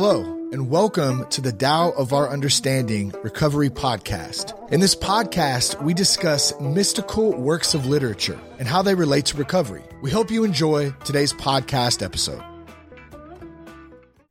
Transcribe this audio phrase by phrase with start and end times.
[0.00, 4.54] Hello, and welcome to the Tao of Our Understanding Recovery Podcast.
[4.70, 9.82] In this podcast, we discuss mystical works of literature and how they relate to recovery.
[10.00, 12.40] We hope you enjoy today's podcast episode.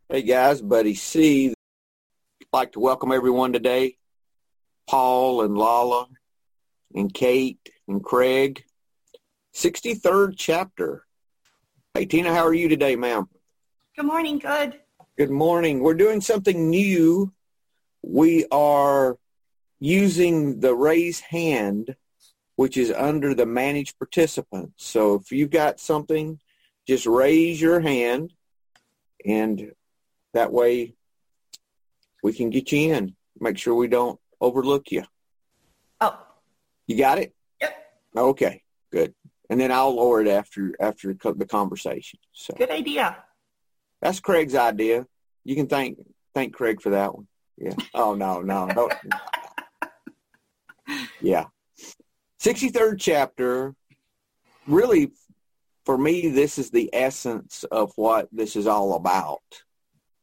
[0.08, 1.50] Hey guys, Buddy C.
[1.50, 3.98] I'd like to welcome everyone today.
[4.90, 6.08] Paul and Lala
[6.96, 8.64] and Kate and Craig.
[9.54, 11.04] 63rd chapter.
[11.94, 13.28] Hey Tina, how are you today, ma'am?
[13.98, 14.40] Good morning.
[14.40, 14.80] Good.
[15.18, 15.80] Good morning.
[15.80, 17.34] We're doing something new.
[18.04, 19.18] We are
[19.80, 21.96] using the raise hand,
[22.56, 24.86] which is under the manage participants.
[24.86, 26.40] So if you've got something,
[26.88, 28.32] just raise your hand
[29.26, 29.72] and
[30.36, 30.94] that way
[32.22, 33.16] we can get you in.
[33.40, 35.04] Make sure we don't overlook you.
[36.00, 36.16] Oh,
[36.86, 37.34] You got it?
[37.60, 37.76] Yep.
[38.18, 38.62] Okay,
[38.92, 39.16] good.
[39.50, 42.20] And then I'll lower it after after the conversation.
[42.34, 43.24] So good idea.
[44.02, 45.06] That's Craig's idea.
[45.44, 45.98] You can thank
[46.34, 47.28] thank Craig for that one.
[47.58, 47.74] Yeah.
[47.94, 48.90] Oh no, no, no.
[51.22, 51.46] yeah.
[52.42, 53.74] 63rd chapter
[54.68, 55.12] really
[55.86, 59.42] for me this is the essence of what this is all about.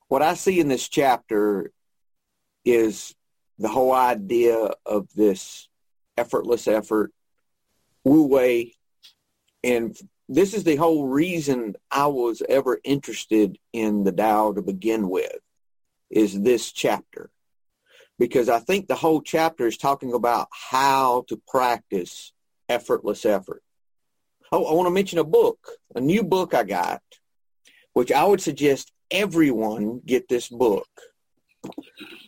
[0.09, 1.73] What I see in this chapter
[2.65, 3.15] is
[3.59, 5.69] the whole idea of this
[6.17, 7.13] effortless effort,
[8.05, 8.75] wu wei,
[9.63, 9.97] and
[10.29, 15.39] this is the whole reason I was ever interested in the Tao to begin with,
[16.11, 17.31] is this chapter.
[18.19, 22.33] Because I think the whole chapter is talking about how to practice
[22.69, 23.63] effortless effort.
[24.53, 25.59] Oh, I want to mention a book,
[25.95, 27.03] a new book I got,
[27.93, 30.89] which I would suggest everyone get this book.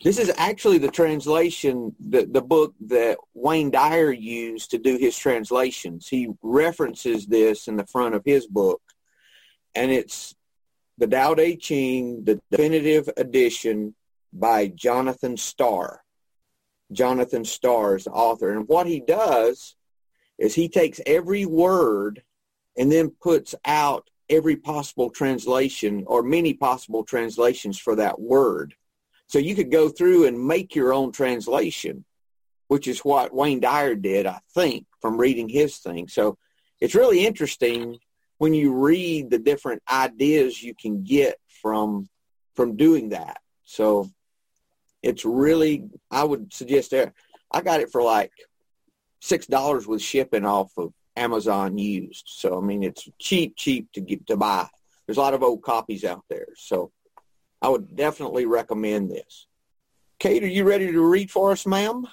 [0.03, 5.17] This is actually the translation, the, the book that Wayne Dyer used to do his
[5.17, 6.07] translations.
[6.09, 8.81] He references this in the front of his book,
[9.75, 10.35] and it's
[10.99, 13.95] the Tao Te Ching, the definitive edition
[14.33, 16.03] by Jonathan Star.
[16.93, 18.53] Jonathan Star is the author.
[18.53, 19.75] And what he does
[20.39, 22.23] is he takes every word
[22.79, 28.75] and then puts out every possible translation or many possible translations for that word.
[29.29, 32.05] So you could go through and make your own translation,
[32.69, 36.09] which is what Wayne Dyer did, I think, from reading his thing.
[36.09, 36.39] So
[36.81, 37.99] it's really interesting
[38.39, 42.09] when you read the different ideas you can get from
[42.55, 43.39] from doing that.
[43.65, 44.09] So
[45.03, 47.13] it's really I would suggest there.
[47.51, 48.33] I got it for like
[49.21, 52.25] six dollars with shipping off of Amazon used.
[52.27, 54.69] So I mean it's cheap, cheap to get to buy.
[55.07, 56.49] There's a lot of old copies out there.
[56.57, 56.93] So
[57.63, 59.47] I would definitely recommend this.
[60.19, 62.07] Kate, are you ready to read for us, ma'am?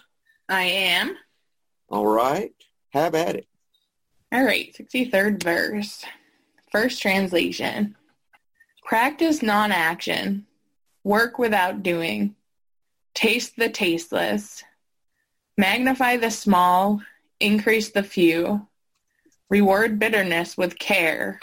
[0.49, 1.15] I am.
[1.89, 2.53] All right.
[2.91, 3.47] Have at it.
[4.31, 6.03] All right, 63rd verse.
[6.71, 7.95] First translation.
[8.83, 10.45] Practice non-action.
[11.03, 12.35] Work without doing.
[13.13, 14.63] Taste the tasteless.
[15.57, 17.01] Magnify the small.
[17.39, 18.67] Increase the few.
[19.49, 21.39] Reward bitterness with care.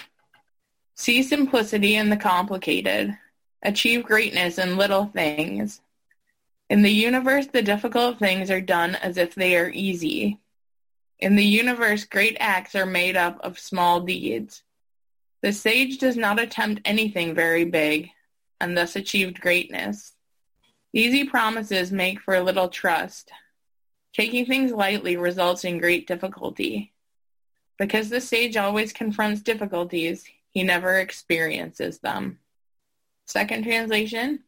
[0.96, 3.16] See simplicity in the complicated.
[3.62, 5.80] Achieve greatness in little things.
[6.70, 10.38] In the universe, the difficult things are done as if they are easy.
[11.18, 14.62] In the universe, great acts are made up of small deeds.
[15.42, 18.10] The sage does not attempt anything very big,
[18.60, 20.12] and thus achieved greatness.
[20.92, 23.30] Easy promises make for little trust.
[24.12, 26.92] Taking things lightly results in great difficulty.
[27.78, 32.38] Because the sage always confronts difficulties, he never experiences them.
[33.30, 34.40] Second translation,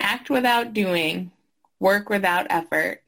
[0.00, 1.30] act without doing,
[1.78, 3.04] work without effort.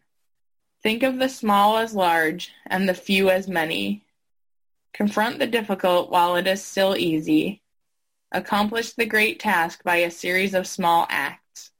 [0.80, 4.04] Think of the small as large and the few as many.
[4.92, 7.62] Confront the difficult while it is still easy.
[8.30, 11.72] Accomplish the great task by a series of small acts.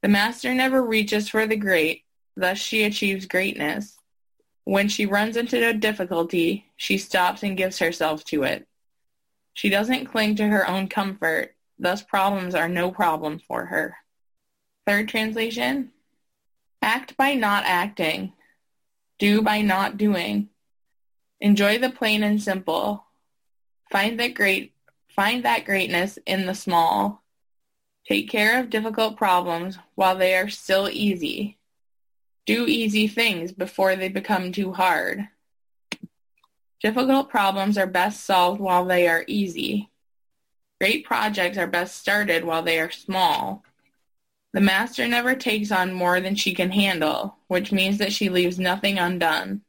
[0.00, 2.04] The master never reaches for the great,
[2.36, 3.96] thus she achieves greatness.
[4.62, 8.68] When she runs into a difficulty, she stops and gives herself to it.
[9.52, 13.96] She doesn't cling to her own comfort, thus problems are no problem for her.
[14.86, 15.90] Third translation,
[16.82, 18.32] act by not acting,
[19.18, 20.48] do by not doing.
[21.40, 23.04] Enjoy the plain and simple.
[23.90, 24.72] Find that great
[25.08, 27.22] find that greatness in the small.
[28.06, 31.58] Take care of difficult problems while they are still easy.
[32.46, 35.28] Do easy things before they become too hard.
[36.82, 39.89] Difficult problems are best solved while they are easy.
[40.80, 43.62] Great projects are best started while they are small.
[44.54, 48.58] The master never takes on more than she can handle, which means that she leaves
[48.58, 49.60] nothing undone.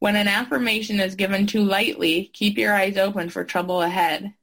[0.00, 4.34] When an affirmation is given too lightly, keep your eyes open for trouble ahead.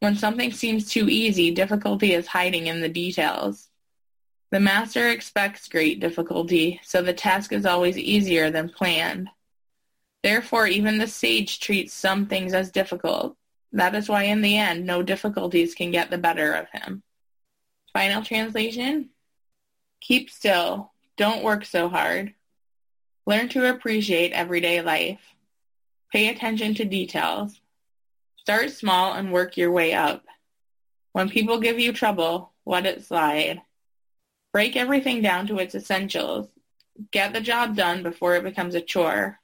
[0.00, 3.68] When something seems too easy, difficulty is hiding in the details.
[4.50, 9.28] The master expects great difficulty, so the task is always easier than planned.
[10.22, 13.36] Therefore, even the sage treats some things as difficult.
[13.72, 17.02] That is why in the end, no difficulties can get the better of him.
[17.92, 19.10] Final translation.
[20.00, 20.92] Keep still.
[21.16, 22.34] Don't work so hard.
[23.26, 25.20] Learn to appreciate everyday life.
[26.12, 27.60] Pay attention to details.
[28.38, 30.24] Start small and work your way up.
[31.12, 33.62] When people give you trouble, let it slide.
[34.52, 36.48] Break everything down to its essentials.
[37.12, 39.38] Get the job done before it becomes a chore.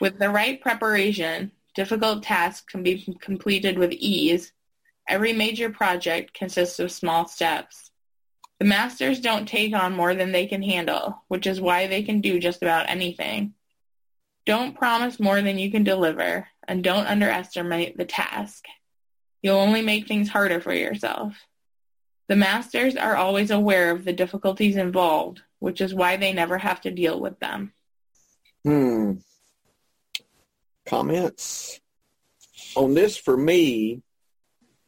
[0.00, 4.52] With the right preparation, difficult tasks can be completed with ease.
[5.08, 7.90] Every major project consists of small steps.
[8.58, 12.20] The masters don't take on more than they can handle, which is why they can
[12.20, 13.54] do just about anything.
[14.46, 18.64] Don't promise more than you can deliver, and don't underestimate the task.
[19.42, 21.34] You'll only make things harder for yourself.
[22.28, 26.80] The masters are always aware of the difficulties involved, which is why they never have
[26.82, 27.72] to deal with them.
[28.64, 29.14] Hmm.
[30.86, 31.80] Comments
[32.74, 34.02] on this for me,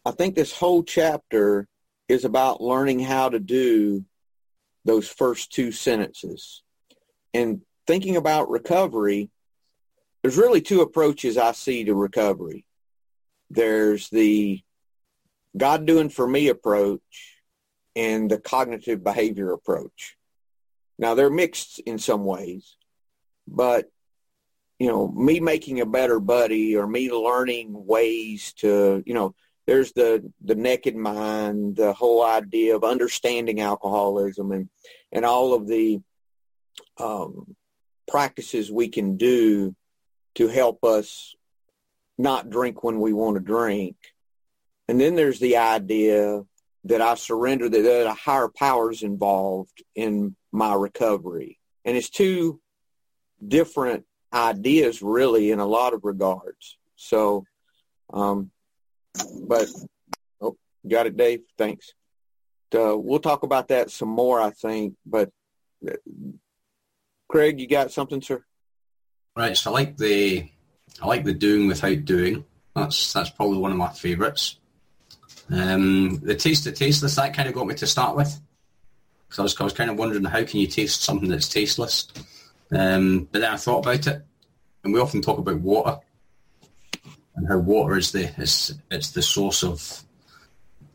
[0.05, 1.67] I think this whole chapter
[2.09, 4.05] is about learning how to do
[4.85, 6.63] those first two sentences.
[7.33, 9.31] And thinking about recovery,
[10.23, 12.65] there's really two approaches I see to recovery.
[13.51, 14.61] There's the
[15.57, 17.39] God doing for me approach
[17.97, 20.17] and the cognitive behavior approach.
[20.99, 22.77] Now they're mixed in some ways,
[23.47, 23.91] but
[24.79, 29.35] you know, me making a better buddy or me learning ways to, you know,
[29.67, 34.69] there's the the naked mind, the whole idea of understanding alcoholism and
[35.13, 36.01] and all of the
[36.99, 37.57] um,
[38.09, 39.75] practices we can do
[40.35, 41.35] to help us
[42.19, 43.97] not drink when we want to drink.
[44.89, 46.43] And then there's the idea
[46.85, 51.59] that I surrender that, that a higher power's involved in my recovery.
[51.85, 52.61] And it's two
[53.47, 54.05] different
[54.35, 56.77] ideas really in a lot of regards.
[56.97, 57.45] So,
[58.13, 58.51] um,
[59.47, 59.69] but,
[60.41, 61.43] oh, got it, Dave.
[61.57, 61.95] Thanks.
[62.75, 64.95] Uh, we'll talk about that some more, I think.
[65.07, 65.31] But,
[65.89, 65.93] uh,
[67.29, 68.45] Craig, you got something, sir?
[69.37, 69.57] Right.
[69.57, 70.49] So I like the
[71.01, 72.45] I like the doing without doing.
[72.75, 74.59] That's that's probably one of my favourites.
[75.51, 78.41] Um, the taste of tasteless that kind of got me to start with
[79.29, 82.09] because I was, I was kind of wondering how can you taste something that's tasteless.
[82.73, 84.23] Um, but then I thought about it,
[84.83, 85.99] and we often talk about water
[87.37, 90.03] and how water is the is it's the source of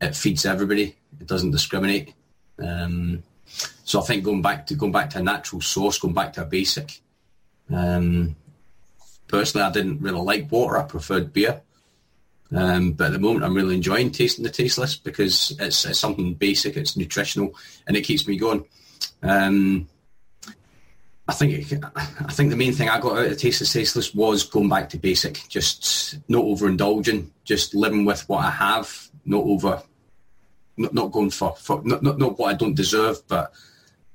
[0.01, 0.95] it feeds everybody.
[1.19, 2.13] It doesn't discriminate.
[2.57, 6.33] Um, so I think going back to going back to a natural source, going back
[6.33, 7.01] to a basic.
[7.71, 8.35] Um,
[9.27, 10.77] personally, I didn't really like water.
[10.77, 11.61] I preferred beer.
[12.51, 16.33] Um, but at the moment, I'm really enjoying tasting the tasteless because it's, it's something
[16.33, 17.53] basic, it's nutritional,
[17.85, 18.65] and it keeps me going.
[19.21, 19.87] Um,
[21.29, 24.67] I think I think the main thing I got out of Tasteless Tasteless was going
[24.67, 29.83] back to basic, just not overindulging, just living with what I have, not over,
[30.75, 33.53] not, not going for, for not, not, not what I don't deserve, but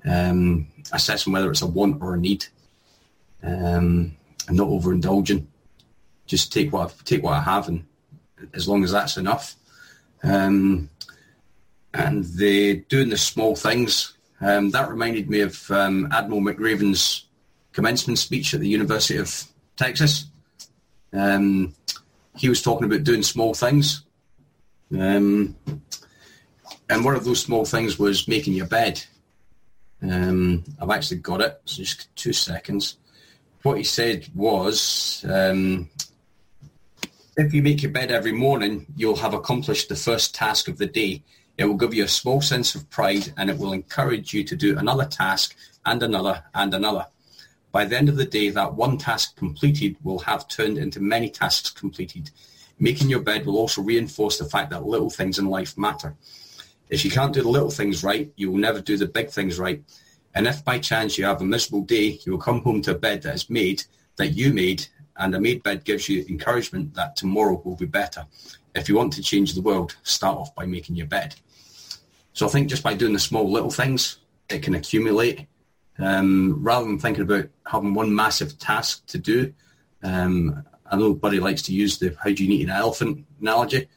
[0.05, 2.47] um, assessing whether it's a want or a need,
[3.45, 4.17] um,
[4.49, 5.47] and not overindulging.
[6.27, 7.85] Just take what I, take what I have, and
[8.55, 9.55] as long as that's enough.
[10.25, 10.91] Um,
[11.93, 17.27] and the doing the small things um, that reminded me of um, Admiral McRaven's
[17.73, 19.45] commencement speech at the University of
[19.77, 20.27] Texas.
[21.13, 21.75] Um,
[22.37, 24.03] he was talking about doing small things.
[24.93, 25.57] Um,
[26.89, 29.03] and one of those small things was making your bed.
[30.03, 32.99] Um, I've actually got it, so just two seconds.
[33.63, 35.89] What he said was, um,
[37.37, 40.87] if you make your bed every morning, you'll have accomplished the first task of the
[40.87, 41.23] day
[41.57, 44.57] it will give you a small sense of pride and it will encourage you to
[44.57, 45.57] do another task
[45.87, 47.07] and another and another.
[47.71, 51.29] By the end of the day, that one task completed will have turned into many
[51.29, 52.31] tasks completed.
[52.79, 56.15] Making your bed will also reinforce the fact that little things in life matter.
[56.89, 59.59] If you can't do the little things right, you will never do the big things
[59.59, 59.83] right.
[60.35, 62.99] And if by chance you have a miserable day, you will come home to a
[62.99, 63.85] bed that is made,
[64.17, 68.27] that you made, and a made bed gives you encouragement that tomorrow will be better.
[68.75, 71.35] If you want to change the world, start off by making your bed.
[72.33, 74.19] So I think just by doing the small little things,
[74.49, 75.47] it can accumulate.
[75.99, 79.55] Um, rather than thinking about having one massive task to do,
[80.03, 83.89] um, I know Buddy likes to use the how do you eat an elephant analogy.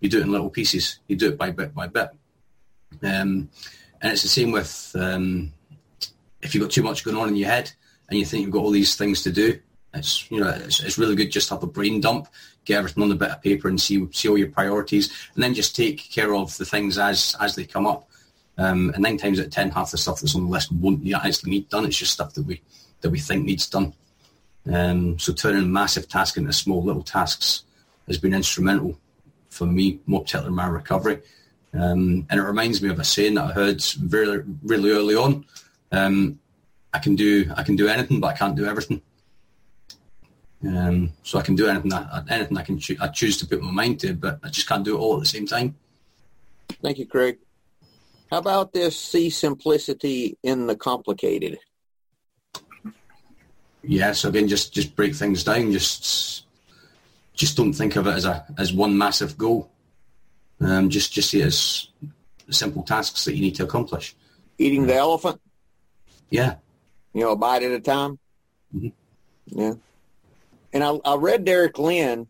[0.00, 0.98] You do it in little pieces.
[1.06, 2.10] You do it by bit by bit.
[3.02, 3.48] Um,
[4.00, 5.52] and it's the same with um,
[6.42, 7.72] if you've got too much going on in your head
[8.08, 9.60] and you think you've got all these things to do.
[9.96, 12.28] It's you know it's, it's really good just to have a brain dump,
[12.64, 15.54] get everything on a bit of paper and see see all your priorities, and then
[15.54, 18.08] just take care of the things as as they come up.
[18.58, 21.06] Um, and nine times out of ten, half the stuff that's on the list won't
[21.12, 21.84] actually need done.
[21.84, 22.62] It's just stuff that we
[23.00, 23.92] that we think needs done.
[24.72, 27.64] Um, so turning massive tasks into small little tasks
[28.06, 28.98] has been instrumental
[29.50, 31.20] for me, more particularly my recovery.
[31.72, 35.44] Um, and it reminds me of a saying that I heard very, really early on.
[35.92, 36.40] Um,
[36.92, 39.02] I can do I can do anything, but I can't do everything.
[40.66, 43.62] Um, so I can do anything that anything I can cho- I choose to put
[43.62, 45.76] my mind to, but I just can't do it all at the same time.
[46.82, 47.38] Thank you, Craig.
[48.30, 48.98] How about this?
[48.98, 51.58] See simplicity in the complicated.
[53.82, 54.12] Yeah.
[54.12, 55.70] So again, just just break things down.
[55.72, 56.44] Just
[57.34, 59.70] just don't think of it as a as one massive goal.
[60.60, 61.88] Um, just just see it as
[62.50, 64.16] simple tasks that you need to accomplish.
[64.58, 65.40] Eating the elephant,
[66.30, 66.54] Yeah.
[67.12, 68.18] you know, a bite at a time.
[68.74, 68.92] Mhm.
[69.46, 69.74] Yeah.
[70.76, 72.26] And I, I read Derek Lin,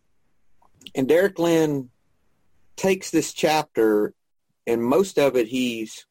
[0.94, 1.90] and Derek Lin
[2.76, 4.14] takes this chapter,
[4.68, 6.06] and most of it he's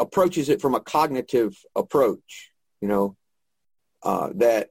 [0.00, 2.50] approaches it from a cognitive approach.
[2.80, 3.16] You know,
[4.02, 4.70] uh, that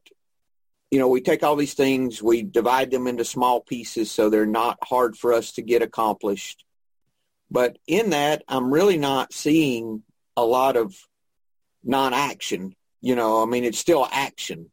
[0.89, 4.47] you know we take all these things, we divide them into small pieces so they're
[4.47, 6.65] not hard for us to get accomplished.
[7.51, 10.01] But in that, I'm really not seeing
[10.35, 10.95] a lot of
[11.83, 12.75] non-action.
[12.99, 14.71] You know, I mean, it's still action.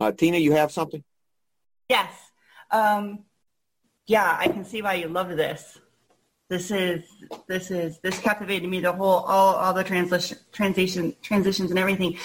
[0.00, 1.04] Uh, Tina, you have something?
[1.90, 2.12] Yes.
[2.70, 3.24] Um,
[4.06, 5.80] yeah, I can see why you love this.
[6.48, 7.02] This is
[7.48, 12.16] this is this captivated me the whole all all the translation transition transitions and everything.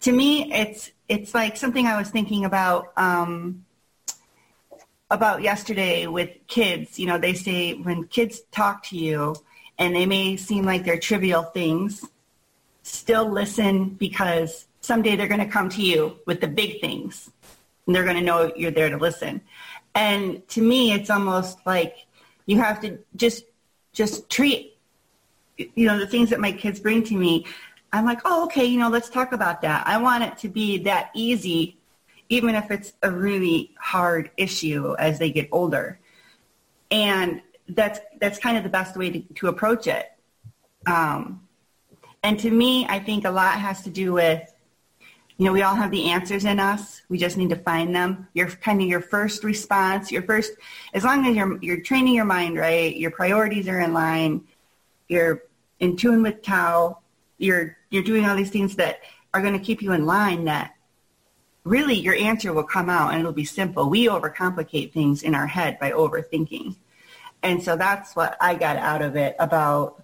[0.00, 3.66] To me, it's it's like something I was thinking about um,
[5.10, 6.98] about yesterday with kids.
[6.98, 9.36] You know, they say when kids talk to you,
[9.78, 12.02] and they may seem like they're trivial things,
[12.82, 17.30] still listen because someday they're going to come to you with the big things
[17.86, 19.40] and they're going to know you're there to listen.
[19.94, 22.06] And to me, it's almost like
[22.46, 23.44] you have to just
[23.92, 24.76] just treat
[25.56, 27.46] you know the things that my kids bring to me.
[27.92, 29.86] I'm like, oh, okay, you know, let's talk about that.
[29.86, 31.78] I want it to be that easy,
[32.28, 35.98] even if it's a really hard issue as they get older.
[36.90, 40.12] And that's that's kind of the best way to, to approach it.
[40.86, 41.42] Um,
[42.22, 44.52] and to me, I think a lot has to do with
[45.38, 47.02] you know, we all have the answers in us.
[47.10, 48.26] We just need to find them.
[48.32, 50.52] Your kind of your first response, your first,
[50.94, 54.44] as long as you're you're training your mind right, your priorities are in line,
[55.08, 55.42] you're
[55.78, 57.00] in tune with Tao,
[57.36, 59.00] you're you're doing all these things that
[59.34, 60.44] are going to keep you in line.
[60.44, 60.74] That
[61.64, 63.90] really your answer will come out and it'll be simple.
[63.90, 66.76] We overcomplicate things in our head by overthinking,
[67.42, 70.02] and so that's what I got out of it about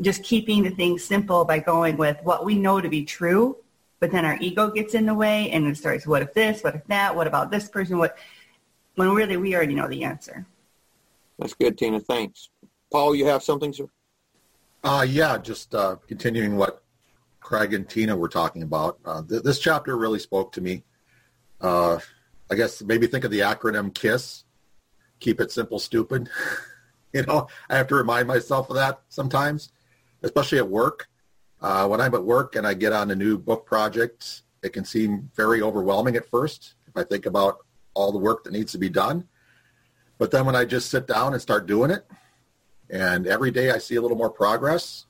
[0.00, 3.56] just keeping the things simple by going with what we know to be true
[4.02, 6.74] but then our ego gets in the way and it starts, what if this, what
[6.74, 8.18] if that, what about this person, what,
[8.96, 10.44] when really we already know the answer.
[11.38, 12.00] That's good, Tina.
[12.00, 12.48] Thanks.
[12.90, 13.86] Paul, you have something, sir?
[14.82, 16.82] Uh, yeah, just uh, continuing what
[17.38, 18.98] Craig and Tina were talking about.
[19.04, 20.82] Uh, th- this chapter really spoke to me.
[21.60, 22.00] Uh,
[22.50, 24.42] I guess maybe think of the acronym KISS,
[25.20, 26.28] keep it simple, stupid.
[27.12, 29.70] you know, I have to remind myself of that sometimes,
[30.24, 31.08] especially at work.
[31.62, 34.84] Uh, when I'm at work and I get on a new book project, it can
[34.84, 37.58] seem very overwhelming at first if I think about
[37.94, 39.28] all the work that needs to be done.
[40.18, 42.04] But then when I just sit down and start doing it,
[42.90, 45.06] and every day I see a little more progress,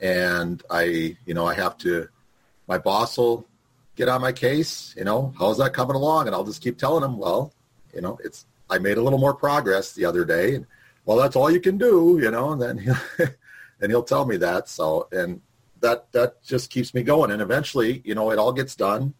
[0.00, 2.08] and I, you know, I have to,
[2.66, 3.46] my boss will
[3.96, 6.26] get on my case, you know, how's that coming along?
[6.26, 7.52] And I'll just keep telling him, well,
[7.94, 10.54] you know, it's, I made a little more progress the other day.
[10.54, 10.66] And,
[11.04, 12.96] well, that's all you can do, you know, and then he'll,
[13.80, 14.68] and he'll tell me that.
[14.68, 15.40] So, and
[15.80, 17.30] that that just keeps me going.
[17.30, 19.14] And eventually, you know, it all gets done.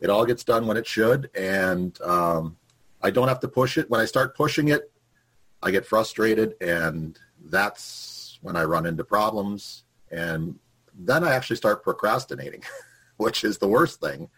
[0.00, 2.56] It all gets done when it should, and um,
[3.00, 3.88] I don't have to push it.
[3.88, 4.90] When I start pushing it,
[5.62, 9.84] I get frustrated, and that's when I run into problems.
[10.10, 10.58] And
[10.94, 12.62] then I actually start procrastinating,
[13.16, 14.28] which is the worst thing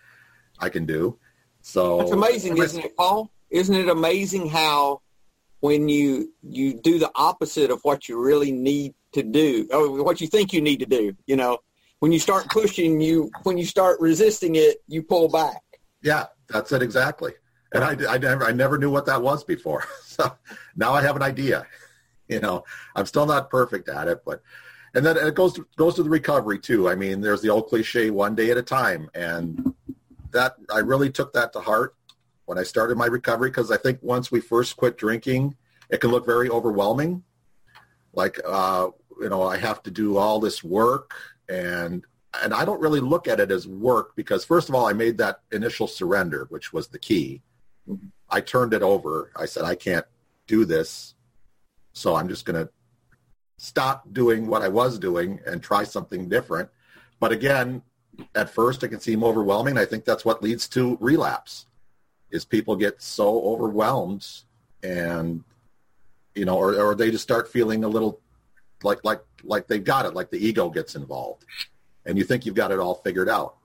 [0.59, 1.19] I can do.
[1.63, 3.31] So That's amazing, isn't it, Paul?
[3.51, 5.01] Isn't it amazing how
[5.61, 10.21] when you you do the opposite of what you really need to do, or what
[10.21, 11.59] you think you need to do, you know,
[12.01, 15.63] when you start pushing, you when you start resisting it, you pull back.
[16.03, 17.33] Yeah, that's it exactly.
[17.73, 19.85] And I, I never I never knew what that was before.
[20.17, 20.35] So
[20.75, 21.67] now I have an idea.
[22.29, 22.65] You know,
[22.97, 24.43] I'm still not perfect at it, but
[24.97, 26.89] and then it goes to, goes to the recovery too.
[26.89, 29.73] I mean, there's the old cliche, one day at a time, and
[30.33, 31.95] that I really took that to heart
[32.47, 35.55] when I started my recovery because I think once we first quit drinking,
[35.91, 37.23] it can look very overwhelming.
[38.13, 38.89] Like, uh,
[39.21, 41.15] you know, I have to do all this work,
[41.49, 42.05] and
[42.43, 45.19] and I don't really look at it as work because first of all, I made
[45.19, 47.43] that initial surrender, which was the key,
[48.29, 49.31] I turned it over.
[49.37, 50.05] I said, I can't
[50.47, 51.15] do this.
[51.93, 52.71] So I'm just going to
[53.59, 56.69] stop doing what I was doing and try something different.
[57.21, 57.83] But again,
[58.35, 59.79] at first it can seem overwhelming.
[59.79, 61.67] I think that's what leads to relapse
[62.31, 64.27] is people get so overwhelmed
[64.83, 65.45] and
[66.35, 68.21] you know or, or they just start feeling a little
[68.83, 71.45] like like like they've got it like the ego gets involved
[72.05, 73.57] and you think you've got it all figured out.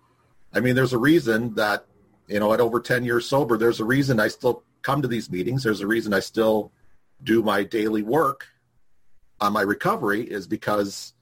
[0.53, 1.85] I mean there's a reason that
[2.27, 5.29] you know at over 10 years sober there's a reason i still come to these
[5.29, 5.63] meetings.
[5.63, 6.71] There's a reason i still
[7.23, 8.47] do my daily work
[9.39, 11.13] on my recovery is because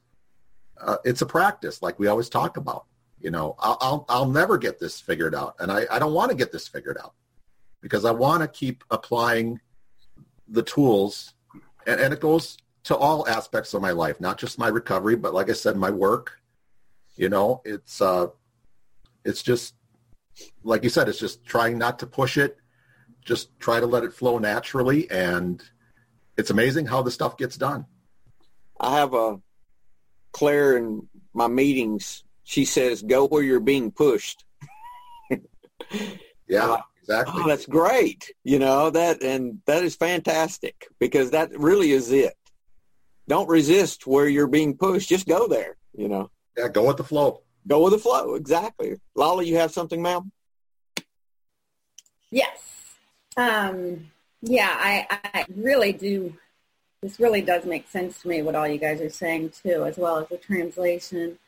[0.80, 2.86] uh, it's a practice like we always talk about
[3.20, 3.54] you know.
[3.58, 6.52] I'll, I'll, I'll never get this figured out and i, I don't want to get
[6.52, 7.14] this figured out
[7.82, 9.60] because i want to keep applying
[10.48, 11.34] the tools
[11.86, 15.34] and, and it goes to all aspects of my life not just my recovery but
[15.34, 16.40] like i said my work
[17.16, 18.26] you know it's uh
[19.24, 19.74] it's just
[20.64, 22.56] like you said it's just trying not to push it
[23.24, 25.62] just try to let it flow naturally and
[26.36, 27.84] it's amazing how the stuff gets done
[28.80, 29.38] I have a
[30.32, 32.24] Claire in my meetings.
[32.44, 34.44] She says, "Go where you're being pushed."
[36.48, 38.32] yeah Uh, exactly Oh, that's great.
[38.42, 42.34] You know that, and that is fantastic because that really is it.
[43.30, 45.08] Don't resist where you're being pushed.
[45.08, 45.76] Just go there.
[45.96, 48.34] You know, yeah go with the flow go with the flow.
[48.34, 49.00] Exactly.
[49.14, 50.30] Lala, you have something, ma'am?
[52.30, 52.58] Yes.
[53.36, 54.10] Um,
[54.42, 56.36] yeah, I, I really do.
[57.02, 59.96] This really does make sense to me what all you guys are saying too, as
[59.96, 61.38] well as the translation.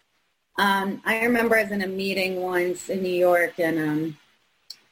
[0.59, 4.19] Um, I remember I was in a meeting once in New York, and um,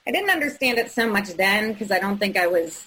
[0.06, 2.86] I didn't understand it so much then because I don't think I was.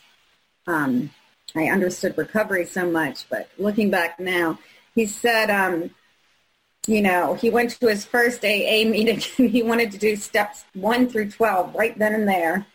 [0.65, 1.10] Um,
[1.55, 4.60] I understood recovery so much, but looking back now,
[4.95, 5.91] he said, um,
[6.88, 10.65] you know, he went to his first AA meeting and he wanted to do steps
[10.74, 12.65] one through twelve right then and there,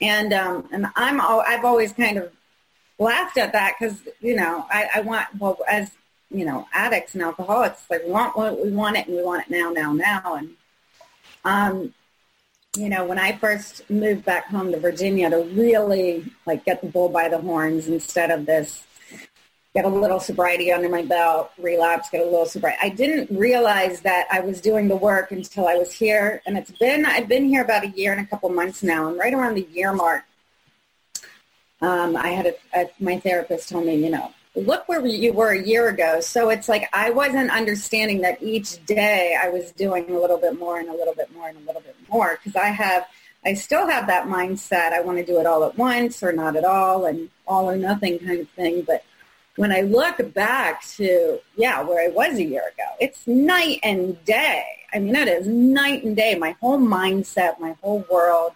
[0.00, 2.32] and um, and I'm al- I've always kind of
[2.98, 5.90] laughed at that because you know I, I want well as
[6.30, 9.46] you know addicts and alcoholics like we want what we want it and we want
[9.46, 10.34] it now now now.
[10.34, 10.56] And
[11.44, 11.94] um
[12.76, 16.88] you know when I first moved back home to Virginia to really like get the
[16.88, 18.86] bull by the horns instead of this
[19.74, 22.78] get a little sobriety under my belt, relapse, get a little sobriety.
[22.82, 26.42] I didn't realize that I was doing the work until I was here.
[26.46, 29.08] And it's been, I've been here about a year and a couple months now.
[29.08, 30.24] And right around the year mark,
[31.80, 35.50] um, I had a, a, my therapist told me, you know, look where you were
[35.50, 36.20] a year ago.
[36.20, 40.58] So it's like I wasn't understanding that each day I was doing a little bit
[40.58, 43.06] more and a little bit more and a little bit more because I have,
[43.44, 44.92] I still have that mindset.
[44.92, 47.76] I want to do it all at once or not at all and all or
[47.76, 48.82] nothing kind of thing.
[48.82, 49.04] But
[49.56, 54.22] when I look back to, yeah, where I was a year ago, it's night and
[54.24, 54.64] day.
[54.92, 56.36] I mean, it is night and day.
[56.36, 58.52] My whole mindset, my whole world,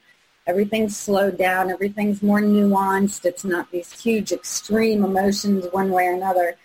[0.47, 1.71] everything's slowed down.
[1.71, 3.25] Everything's more nuanced.
[3.25, 6.57] It's not these huge extreme emotions one way or another,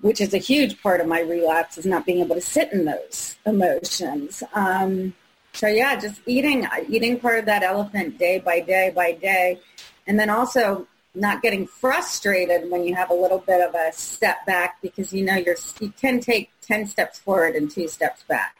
[0.00, 2.84] which is a huge part of my relapse is not being able to sit in
[2.84, 4.42] those emotions.
[4.54, 5.14] Um,
[5.52, 9.60] so yeah, just eating, eating part of that elephant day by day by day.
[10.06, 14.44] And then also not getting frustrated when you have a little bit of a step
[14.46, 18.54] back because you know you're you can take 10 steps forward and two steps back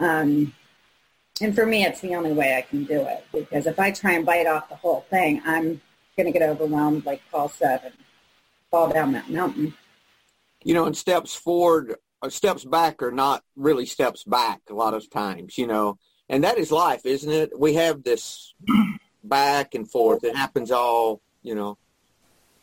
[0.00, 0.54] um,
[1.40, 4.12] and for me it's the only way i can do it because if i try
[4.12, 5.80] and bite off the whole thing i'm
[6.16, 7.94] going to get overwhelmed like paul said and
[8.70, 9.74] fall down that mountain
[10.64, 14.94] You know, and steps forward, or steps back are not really steps back a lot
[14.94, 15.56] of times.
[15.56, 15.98] You know,
[16.28, 17.58] and that is life, isn't it?
[17.58, 18.54] We have this
[19.24, 20.24] back and forth.
[20.24, 21.78] It happens all you know.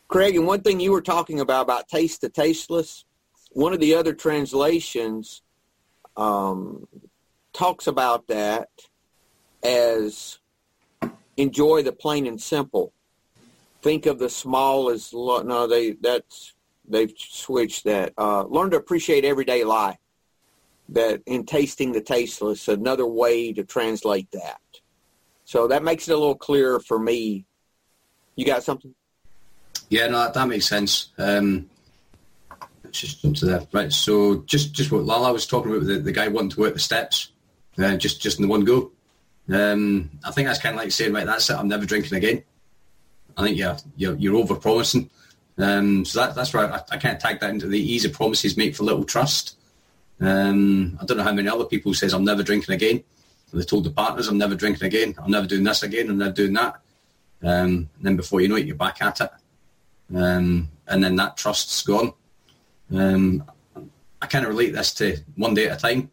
[0.08, 3.04] Craig, and one thing you were talking about about taste the tasteless,
[3.50, 5.42] one of the other translations
[6.16, 6.86] um,
[7.56, 8.68] talks about that
[9.62, 10.38] as
[11.36, 12.92] enjoy the plain and simple.
[13.82, 16.54] Think of the small as lo- no, they that's
[16.88, 18.12] they've switched that.
[18.18, 19.98] Uh, learn to appreciate everyday life.
[20.88, 24.60] That in tasting the tasteless, another way to translate that.
[25.44, 27.44] So that makes it a little clearer for me
[28.36, 28.94] you got something?
[29.88, 31.08] Yeah, no, that, that makes sense.
[31.18, 31.68] Um,
[32.84, 33.68] let's just jump to that.
[33.72, 36.74] Right, so just just what Lala was talking about, the, the guy wanting to work
[36.74, 37.32] the steps,
[37.78, 38.92] uh, just just in the one go.
[39.48, 42.42] Um, I think that's kind of like saying, right, that's it, I'm never drinking again.
[43.36, 45.10] I think you're, you're over promising.
[45.58, 48.56] Um, so that, that's where I, I kind of tag that into the easy promises
[48.56, 49.56] make for little trust.
[50.20, 53.04] Um, I don't know how many other people says I'm never drinking again.
[53.52, 55.14] They told the partners I'm never drinking again.
[55.18, 56.10] I'm never doing this again.
[56.10, 56.80] I'm never doing that.
[57.42, 59.30] Um, and then before you know it, you're back at it.
[60.14, 62.12] Um, and then that trust's gone.
[62.92, 63.44] Um,
[64.20, 66.10] I kind of relate this to one day at a time,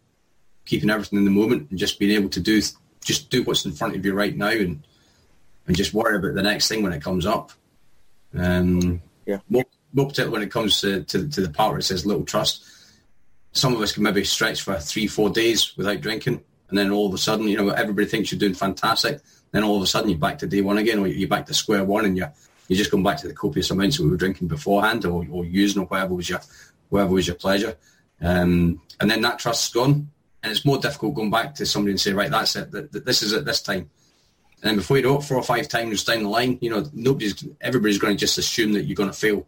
[0.66, 2.62] keeping everything in the moment and just being able to do
[3.04, 4.50] just do what's in front of you right now.
[4.50, 4.84] And
[5.68, 7.52] and just worry about the next thing when it comes up.
[8.38, 9.40] Um, Yeah.
[9.50, 12.26] More, more particularly when it comes to, to, to the part where it says little
[12.26, 12.66] trust.
[13.54, 17.08] Some of us can maybe stretch for three, four days without drinking, and then all
[17.08, 19.22] of a sudden, you know, everybody thinks you're doing fantastic.
[19.52, 21.54] Then all of a sudden, you're back to day one again, or you're back to
[21.54, 22.34] square one, and you're
[22.68, 25.84] you're just going back to the copious amounts we were drinking beforehand, or, or using,
[25.84, 26.42] or whatever was your
[26.90, 27.78] whatever was your pleasure.
[28.20, 30.10] Um, and then that trust's gone,
[30.44, 33.06] and it's more difficult going back to somebody and say, right, that's it, th- th-
[33.06, 33.90] this is it this time.
[34.62, 36.86] And then before you know it, four or five times down the line, you know,
[36.94, 39.48] nobody's, everybody's going to just assume that you're going to fail.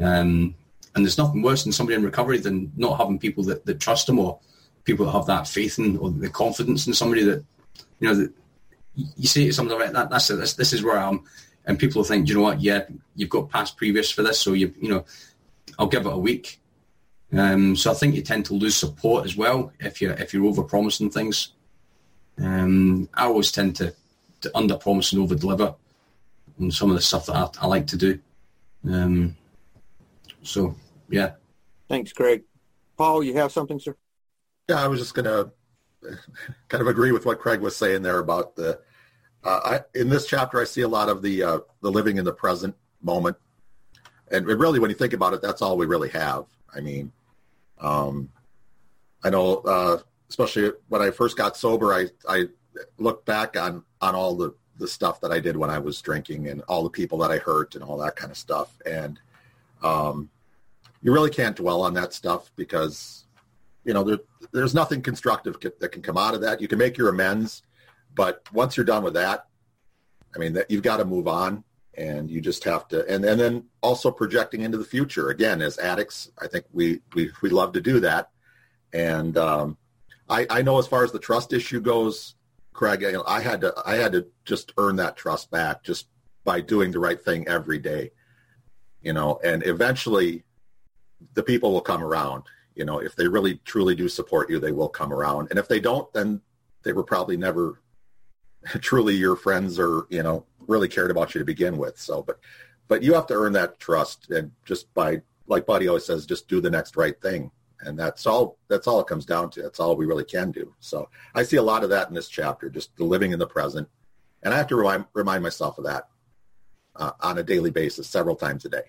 [0.00, 0.54] Um,
[0.94, 4.06] and there's nothing worse than somebody in recovery than not having people that, that trust
[4.06, 4.38] them or
[4.84, 7.44] people that have that faith in or the confidence in somebody that,
[8.00, 8.32] you know, that
[8.94, 11.24] you say to somebody like that, that's it, this, this is where I am.
[11.66, 12.84] And people think, you know what, yeah,
[13.14, 15.04] you've got past previous for this, so you, you know,
[15.78, 16.60] I'll give it a week.
[17.32, 20.46] Um, so I think you tend to lose support as well if you're if you're
[20.46, 21.52] over promising things.
[22.38, 23.94] Um, I always tend to,
[24.42, 25.74] to under promise and over deliver
[26.60, 28.18] on some of the stuff that I, I like to do.
[28.88, 29.36] Um,
[30.42, 30.76] so
[31.08, 31.32] yeah,
[31.88, 32.42] Thanks, Craig.
[32.96, 33.94] Paul, you have something, sir?
[34.68, 35.50] Yeah, I was just going to
[36.68, 38.80] kind of agree with what Craig was saying there about the.
[39.44, 42.24] Uh, I, in this chapter, I see a lot of the uh, the living in
[42.24, 43.36] the present moment,
[44.30, 46.46] and really, when you think about it, that's all we really have.
[46.74, 47.12] I mean,
[47.80, 48.30] um,
[49.22, 49.98] I know, uh,
[50.28, 52.44] especially when I first got sober, I I
[52.98, 56.48] look back on on all the the stuff that I did when I was drinking
[56.48, 59.18] and all the people that I hurt and all that kind of stuff, and
[59.82, 60.30] um,
[61.02, 63.24] you really can't dwell on that stuff because
[63.84, 64.18] you know there,
[64.52, 66.60] there's nothing constructive that can come out of that.
[66.60, 67.62] You can make your amends,
[68.14, 69.46] but once you're done with that,
[70.34, 71.64] I mean that you've got to move on,
[71.96, 73.06] and you just have to.
[73.08, 77.30] And and then also projecting into the future again as addicts, I think we we
[77.42, 78.30] we love to do that,
[78.92, 79.76] and um,
[80.28, 82.34] I I know as far as the trust issue goes,
[82.72, 86.08] Craig, you know, I had to I had to just earn that trust back just
[86.44, 88.12] by doing the right thing every day,
[89.02, 90.44] you know, and eventually
[91.34, 92.44] the people will come around.
[92.74, 95.48] You know, if they really truly do support you, they will come around.
[95.50, 96.42] And if they don't, then
[96.84, 97.80] they were probably never
[98.80, 101.98] truly your friends or, you know, really cared about you to begin with.
[101.98, 102.38] So, but,
[102.88, 106.48] but you have to earn that trust and just by, like Buddy always says, just
[106.48, 107.50] do the next right thing.
[107.80, 109.62] And that's all, that's all it comes down to.
[109.62, 110.74] That's all we really can do.
[110.80, 113.88] So I see a lot of that in this chapter, just living in the present.
[114.42, 116.08] And I have to remind, remind myself of that
[116.96, 118.82] uh, on a daily basis, several times a day.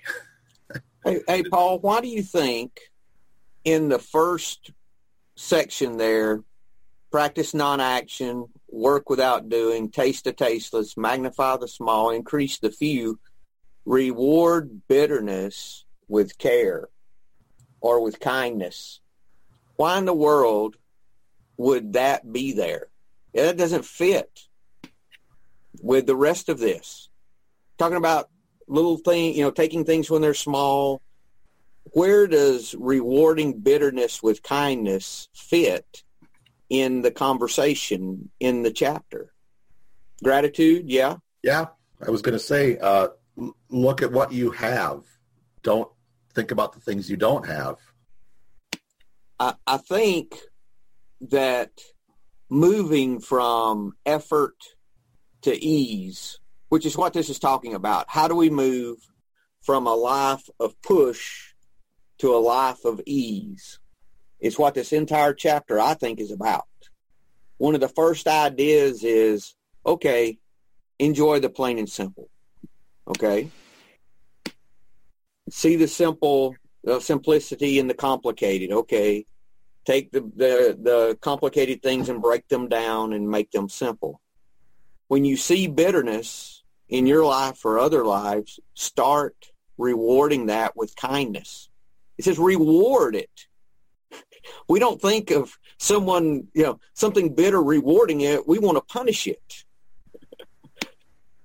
[1.05, 2.81] Hey, hey, Paul, why do you think
[3.63, 4.71] in the first
[5.37, 6.43] section there,
[7.11, 13.19] practice non-action, work without doing, taste the tasteless, magnify the small, increase the few,
[13.85, 16.89] reward bitterness with care
[17.81, 18.99] or with kindness?
[19.75, 20.75] Why in the world
[21.57, 22.87] would that be there?
[23.33, 24.47] That doesn't fit
[25.81, 27.09] with the rest of this.
[27.77, 28.29] Talking about
[28.67, 31.01] little thing, you know, taking things when they're small.
[31.93, 36.03] Where does rewarding bitterness with kindness fit
[36.69, 39.31] in the conversation in the chapter?
[40.23, 41.17] Gratitude, yeah.
[41.43, 41.67] Yeah,
[42.05, 43.09] I was going to say, uh,
[43.69, 45.03] look at what you have.
[45.63, 45.89] Don't
[46.33, 47.77] think about the things you don't have.
[49.39, 50.35] I, I think
[51.21, 51.71] that
[52.49, 54.55] moving from effort
[55.41, 58.05] to ease, which is what this is talking about.
[58.09, 58.97] How do we move
[59.61, 61.53] from a life of push
[62.19, 63.79] to a life of ease?
[64.39, 66.65] It's what this entire chapter, I think, is about.
[67.57, 70.37] One of the first ideas is, okay,
[70.99, 72.29] enjoy the plain and simple.
[73.07, 73.49] Okay?
[75.49, 78.71] See the simple, the simplicity in the complicated.
[78.71, 79.25] Okay?
[79.85, 84.21] Take the, the, the complicated things and break them down and make them simple.
[85.07, 89.35] When you see bitterness in your life or other lives, start
[89.77, 91.69] rewarding that with kindness.
[92.17, 93.29] It says reward it.
[94.67, 98.47] We don't think of someone, you know, something bitter rewarding it.
[98.47, 99.63] We want to punish it.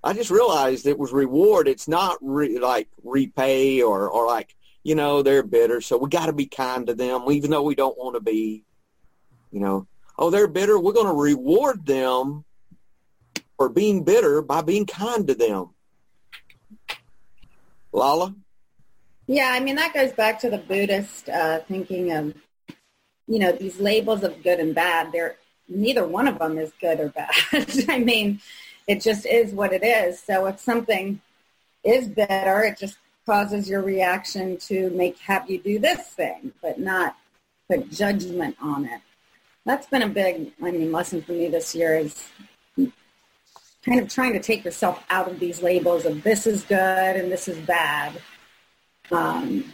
[0.04, 1.68] I just realized it was reward.
[1.68, 5.80] It's not re- like repay or, or like, you know, they're bitter.
[5.80, 8.64] So we got to be kind to them, even though we don't want to be,
[9.52, 9.86] you know,
[10.18, 10.78] oh, they're bitter.
[10.78, 12.44] We're going to reward them
[13.56, 15.70] for being bitter by being kind to them.
[17.92, 18.34] Lala?
[19.28, 22.34] Yeah, I mean, that goes back to the Buddhist uh, thinking of,
[23.26, 25.12] you know, these labels of good and bad.
[25.12, 25.36] They're
[25.68, 27.30] neither one of them is good or bad.
[27.88, 28.40] I mean,
[28.86, 30.20] it just is what it is.
[30.20, 31.20] So if something
[31.84, 36.78] is better, it just causes your reaction to make have you do this thing, but
[36.78, 37.16] not
[37.68, 39.00] put judgment on it.
[39.64, 42.20] That's been a big, I mean, lesson for me this year is
[42.76, 47.30] kind of trying to take yourself out of these labels of this is good and
[47.30, 48.20] this is bad.
[49.10, 49.72] Um,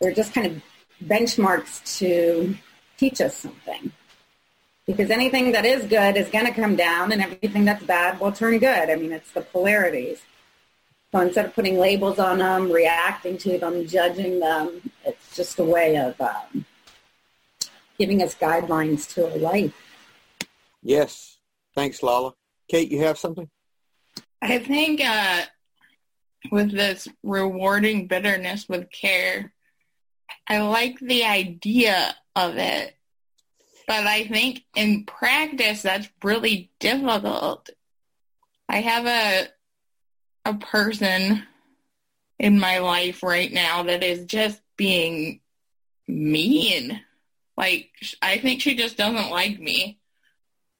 [0.00, 0.62] they're just kind of
[1.04, 2.56] benchmarks to
[2.98, 3.92] teach us something.
[4.86, 8.32] Because anything that is good is going to come down and everything that's bad will
[8.32, 8.90] turn good.
[8.90, 10.22] I mean, it's the polarities.
[11.12, 15.64] So instead of putting labels on them, reacting to them, judging them, it's just a
[15.64, 16.66] way of um,
[17.98, 19.74] giving us guidelines to a life.
[20.82, 21.38] Yes.
[21.74, 22.34] Thanks, Lala.
[22.68, 23.48] Kate, you have something?
[24.42, 25.42] I think uh,
[26.50, 29.52] with this rewarding bitterness with care,
[30.48, 32.94] I like the idea of it.
[33.86, 37.70] But I think in practice, that's really difficult.
[38.68, 39.48] I have a
[40.44, 41.42] a person
[42.38, 45.40] in my life right now that is just being
[46.06, 47.00] mean.
[47.56, 47.90] Like,
[48.22, 49.98] I think she just doesn't like me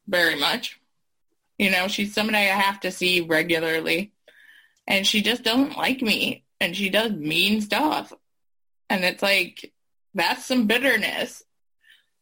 [0.06, 0.80] very much.
[1.58, 4.12] You know, she's somebody I have to see regularly.
[4.86, 6.44] And she just doesn't like me.
[6.60, 8.12] And she does mean stuff.
[8.90, 9.72] And it's like,
[10.14, 11.42] that's some bitterness.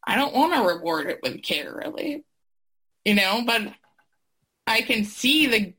[0.06, 2.24] I don't want to reward it with care, really.
[3.04, 3.72] You know, but
[4.66, 5.72] I can see the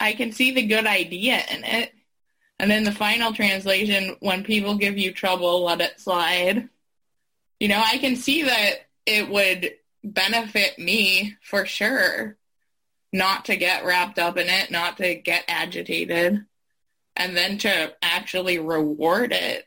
[0.00, 1.92] I can see the good idea in it.
[2.58, 6.68] And then the final translation, when people give you trouble, let it slide.
[7.60, 8.74] You know, I can see that
[9.06, 12.36] it would benefit me for sure
[13.12, 16.44] not to get wrapped up in it, not to get agitated,
[17.16, 19.66] and then to actually reward it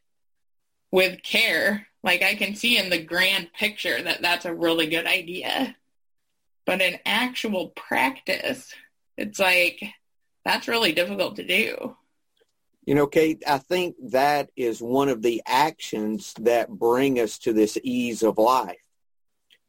[0.92, 1.88] with care.
[2.04, 5.76] Like I can see in the grand picture that that's a really good idea.
[6.66, 8.74] But in actual practice,
[9.18, 9.82] it's like
[10.46, 11.96] that's really difficult to do.
[12.86, 17.52] You know, Kate, I think that is one of the actions that bring us to
[17.52, 18.78] this ease of life.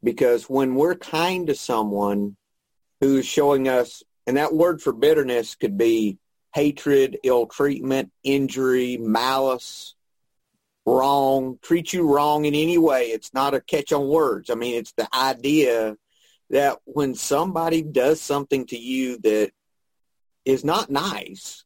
[0.01, 2.37] Because when we're kind to someone
[3.01, 6.17] who's showing us, and that word for bitterness could be
[6.53, 9.95] hatred, ill treatment, injury, malice,
[10.85, 13.07] wrong, treat you wrong in any way.
[13.07, 14.49] It's not a catch on words.
[14.49, 15.97] I mean, it's the idea
[16.49, 19.51] that when somebody does something to you that
[20.45, 21.63] is not nice,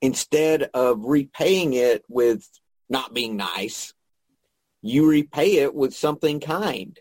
[0.00, 2.48] instead of repaying it with
[2.88, 3.92] not being nice,
[4.82, 6.98] you repay it with something kind,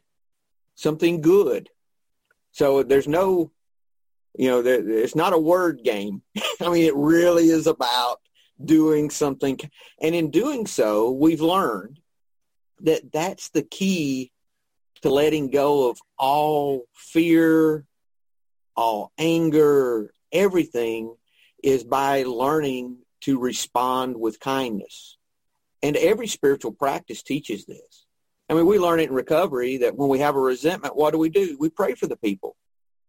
[0.75, 1.69] something good.
[2.51, 3.51] So there's no,
[4.37, 6.21] you know, it's not a word game.
[6.61, 8.19] I mean, it really is about
[8.63, 9.59] doing something.
[10.01, 11.99] And in doing so, we've learned
[12.81, 14.31] that that's the key
[15.01, 17.85] to letting go of all fear,
[18.75, 21.15] all anger, everything
[21.63, 25.17] is by learning to respond with kindness.
[25.81, 28.05] And every spiritual practice teaches this.
[28.49, 31.19] I mean, we learn it in recovery that when we have a resentment, what do
[31.19, 31.55] we do?
[31.59, 32.55] We pray for the people.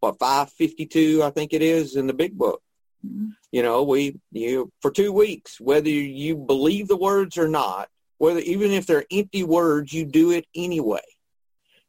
[0.01, 2.63] What, 552, I think it is in the big book.
[3.07, 3.29] Mm-hmm.
[3.53, 8.41] You know, we, you, for two weeks, whether you believe the words or not, whether
[8.41, 11.01] even if they're empty words, you do it anyway.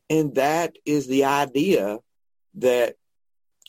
[0.09, 1.99] And that is the idea
[2.55, 2.95] that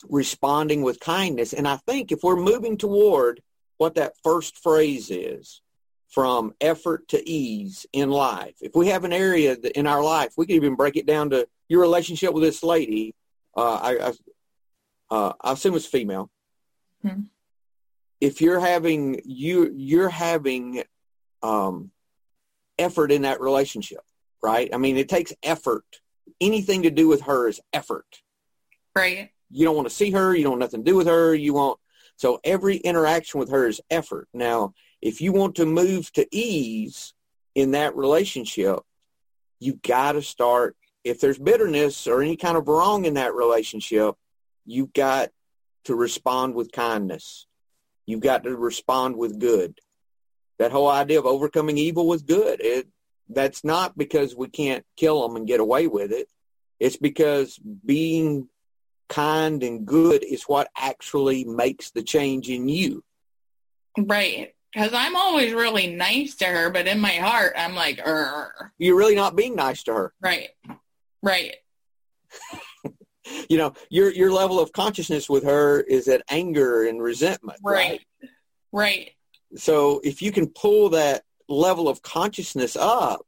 [0.09, 1.53] responding with kindness.
[1.53, 3.41] And I think if we're moving toward
[3.79, 5.61] what that first phrase is,
[6.13, 10.45] from effort to ease in life, if we have an area in our life, we
[10.45, 13.15] can even break it down to your relationship with this lady.
[13.57, 14.13] Uh, I, I,
[15.11, 16.31] uh, I assume it's female.
[17.01, 17.23] Hmm.
[18.23, 20.85] If you're having you you're having
[21.43, 21.91] um,
[22.79, 24.03] effort in that relationship,
[24.43, 24.71] right?
[24.73, 25.85] I mean, it takes effort.
[26.41, 28.23] Anything to do with her is effort.
[28.95, 30.35] Right you don't want to see her.
[30.35, 31.35] You don't want nothing to do with her.
[31.35, 31.79] You want
[32.17, 34.29] so every interaction with her is effort.
[34.33, 37.15] Now, if you want to move to ease
[37.55, 38.81] in that relationship,
[39.61, 40.77] you got to start.
[41.05, 44.15] If there's bitterness or any kind of wrong in that relationship,
[44.65, 45.31] you've got
[45.85, 47.47] to respond with kindness.
[48.07, 49.79] You've got to respond with good.
[50.59, 52.88] That whole idea of overcoming evil with good, it,
[53.29, 56.29] that's not because we can't kill them and get away with it.
[56.79, 58.49] It's because being
[59.09, 63.05] kind and good is what actually makes the change in you.
[63.99, 64.55] Right.
[64.73, 68.73] Because I'm always really nice to her, but in my heart, I'm like, Arr.
[68.79, 70.15] You're really not being nice to her.
[70.21, 70.49] Right.
[71.23, 71.57] Right.
[73.49, 77.59] You know, your your level of consciousness with her is at anger and resentment.
[77.63, 78.01] Right.
[78.21, 78.31] Right.
[78.73, 79.11] right.
[79.57, 83.27] So if you can pull that level of consciousness up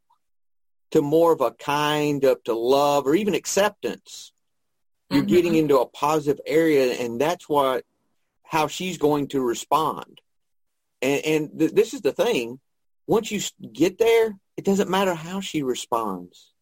[0.93, 4.33] to more of a kind, up to love, or even acceptance,
[5.11, 5.29] you're mm-hmm.
[5.29, 7.85] getting into a positive area, and that's what
[8.43, 10.21] how she's going to respond.
[11.03, 12.59] And, and th- this is the thing:
[13.07, 13.41] once you
[13.73, 16.53] get there, it doesn't matter how she responds.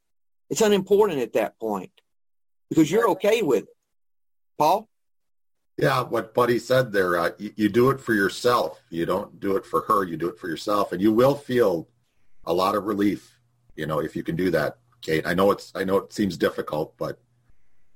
[0.51, 1.93] It's unimportant at that point
[2.73, 3.77] because you're okay with it.
[4.57, 4.89] Paul.
[5.77, 8.81] Yeah, what Buddy said there, uh, you, you do it for yourself.
[8.91, 10.05] You don't do it for her.
[10.05, 11.89] You do it for yourself, and you will feel
[12.45, 13.39] a lot of relief.
[13.75, 15.27] You know, if you can do that, Kate.
[15.27, 17.19] I know it's I know it seems difficult, but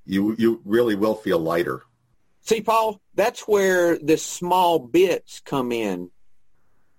[0.05, 1.83] you you really will feel lighter.
[2.41, 6.11] See, Paul, that's where the small bits come in.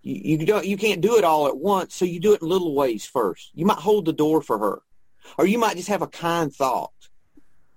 [0.01, 2.47] You, you don't you can't do it all at once, so you do it in
[2.47, 3.51] little ways first.
[3.53, 4.81] You might hold the door for her,
[5.37, 6.91] or you might just have a kind thought.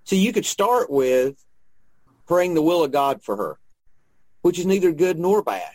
[0.04, 1.36] So you could start with
[2.26, 3.58] praying the will of God for her,
[4.42, 5.74] which is neither good nor bad.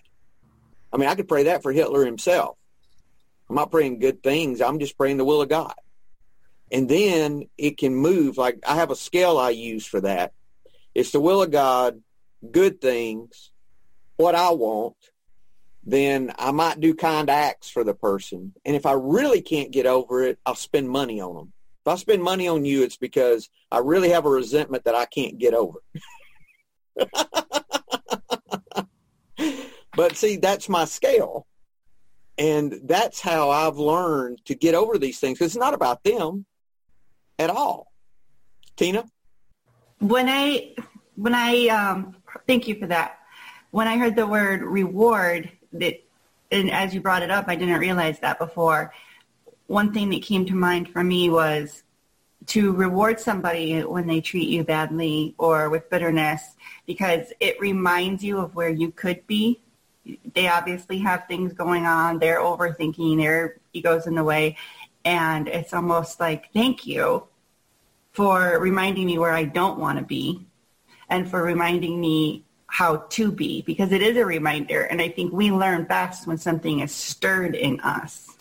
[0.92, 2.58] I mean, I could pray that for Hitler himself.
[3.50, 4.62] I'm not praying good things.
[4.62, 5.76] I'm just praying the will of God.
[6.72, 8.38] And then it can move.
[8.38, 10.34] Like I have a scale I use for that.
[10.96, 12.02] It's the will of God,
[12.50, 13.52] good things,
[14.18, 14.96] what I want.
[15.84, 18.54] Then I might do kind acts for the person.
[18.66, 21.54] And if I really can't get over it, I'll spend money on them.
[21.86, 25.06] If I spend money on you, it's because I really have a resentment that I
[25.06, 25.80] can't get over.
[29.96, 31.46] but see, that's my scale.
[32.40, 35.40] And that's how I've learned to get over these things.
[35.42, 36.48] It's not about them
[37.38, 37.92] at all.
[38.78, 39.06] Tina?
[40.00, 40.74] When I,
[41.16, 42.16] when I, um,
[42.48, 43.20] thank you for that.
[43.70, 46.04] When I heard the word reward, that,
[46.52, 48.92] and as you brought it up, I didn't realize that before.
[49.68, 51.84] One thing that came to mind for me was
[52.48, 58.40] to reward somebody when they treat you badly or with bitterness because it reminds you
[58.40, 59.60] of where you could be.
[60.34, 62.20] They obviously have things going on.
[62.20, 63.18] They're overthinking.
[63.18, 64.58] Their ego's in the way.
[65.04, 67.28] And it's almost like, thank you
[68.12, 70.46] for reminding me where I don't want to be
[71.10, 74.82] and for reminding me how to be because it is a reminder.
[74.82, 78.35] And I think we learn best when something is stirred in us.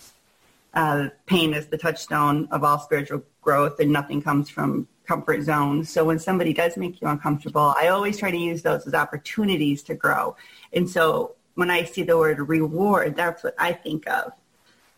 [0.74, 5.88] Uh, pain is the touchstone of all spiritual growth and nothing comes from comfort zones.
[5.88, 9.82] So when somebody does make you uncomfortable, I always try to use those as opportunities
[9.84, 10.36] to grow.
[10.72, 14.32] And so when I see the word reward, that's what I think of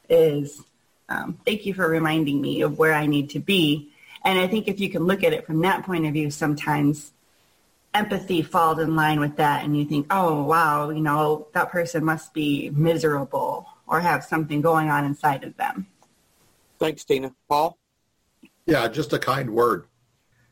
[0.08, 0.62] is
[1.08, 3.90] um, thank you for reminding me of where I need to be.
[4.24, 7.12] And I think if you can look at it from that point of view, sometimes
[7.92, 12.04] empathy falls in line with that and you think, oh, wow, you know, that person
[12.04, 15.86] must be miserable or have something going on inside of them.
[16.78, 17.32] Thanks, Tina.
[17.48, 17.78] Paul?
[18.66, 19.86] Yeah, just a kind word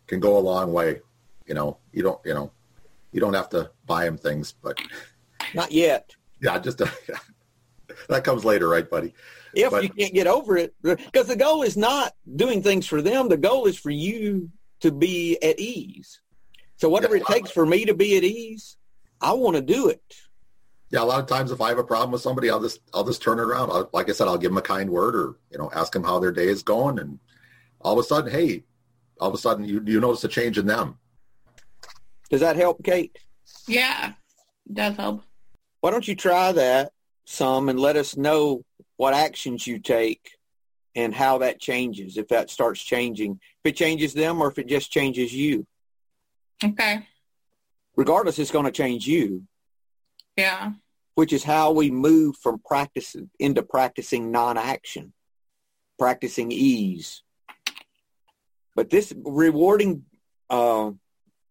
[0.06, 1.00] can go a long way.
[1.46, 2.50] You know, you don't, you know,
[3.12, 4.78] you don't have to buy them things, but
[5.54, 6.14] not yet.
[6.40, 6.90] Yeah, just a,
[8.08, 9.14] that comes later, right, buddy?
[9.54, 13.02] If but, you can't get over it, because the goal is not doing things for
[13.02, 13.28] them.
[13.28, 16.20] The goal is for you to be at ease.
[16.76, 18.76] So whatever yeah, it takes for me to be at ease,
[19.20, 20.02] I want to do it.
[20.94, 23.02] Yeah, a lot of times if I have a problem with somebody, I'll just I'll
[23.02, 23.68] just turn it around.
[23.72, 26.04] I'll, like I said, I'll give them a kind word or you know ask them
[26.04, 27.18] how their day is going, and
[27.80, 28.62] all of a sudden, hey,
[29.18, 30.96] all of a sudden you you notice a change in them.
[32.30, 33.18] Does that help, Kate?
[33.66, 34.12] Yeah,
[34.70, 35.24] it does help.
[35.80, 36.92] Why don't you try that
[37.24, 38.62] some and let us know
[38.96, 40.30] what actions you take
[40.94, 44.68] and how that changes, if that starts changing, if it changes them or if it
[44.68, 45.66] just changes you.
[46.62, 47.04] Okay.
[47.96, 49.42] Regardless, it's going to change you.
[50.36, 50.74] Yeah.
[51.14, 55.12] Which is how we move from practice into practicing non-action,
[55.98, 57.22] practicing ease,
[58.74, 60.04] but this rewarding
[60.50, 60.90] uh,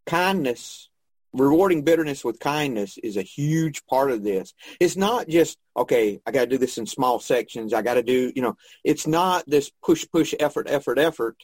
[0.06, 0.90] kindness,
[1.32, 4.54] rewarding bitterness with kindness is a huge part of this.
[4.80, 7.74] It's not just, okay, I got to do this in small sections.
[7.74, 11.38] I got to do, you know, it's not this push, push, effort, effort, effort.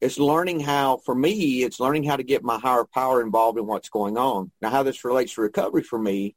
[0.00, 3.66] It's learning how, for me, it's learning how to get my higher power involved in
[3.66, 4.50] what's going on.
[4.60, 6.34] Now, how this relates to recovery for me,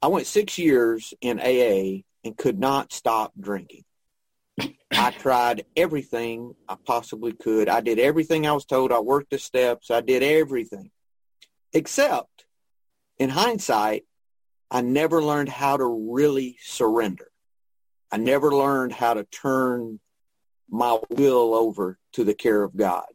[0.00, 3.84] I went six years in AA and could not stop drinking.
[4.92, 7.68] I tried everything I possibly could.
[7.68, 8.92] I did everything I was told.
[8.92, 9.90] I worked the steps.
[9.90, 10.90] I did everything.
[11.72, 12.44] Except,
[13.18, 14.04] in hindsight,
[14.70, 17.30] I never learned how to really surrender.
[18.10, 20.00] I never learned how to turn
[20.70, 23.06] my will over to the care of God.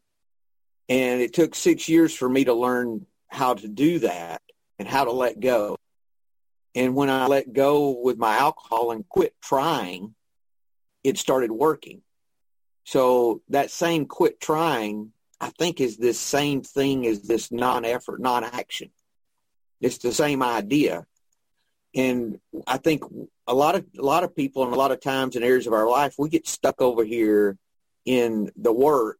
[0.89, 4.41] And it took six years for me to learn how to do that
[4.79, 5.77] and how to let go.
[6.75, 10.15] And when I let go with my alcohol and quit trying,
[11.03, 12.01] it started working.
[12.85, 18.89] So that same quit trying, I think, is this same thing as this non-effort, non-action.
[19.81, 21.05] It's the same idea.
[21.95, 23.03] And I think
[23.45, 25.73] a lot of a lot of people and a lot of times in areas of
[25.73, 27.57] our life, we get stuck over here
[28.05, 29.19] in the work,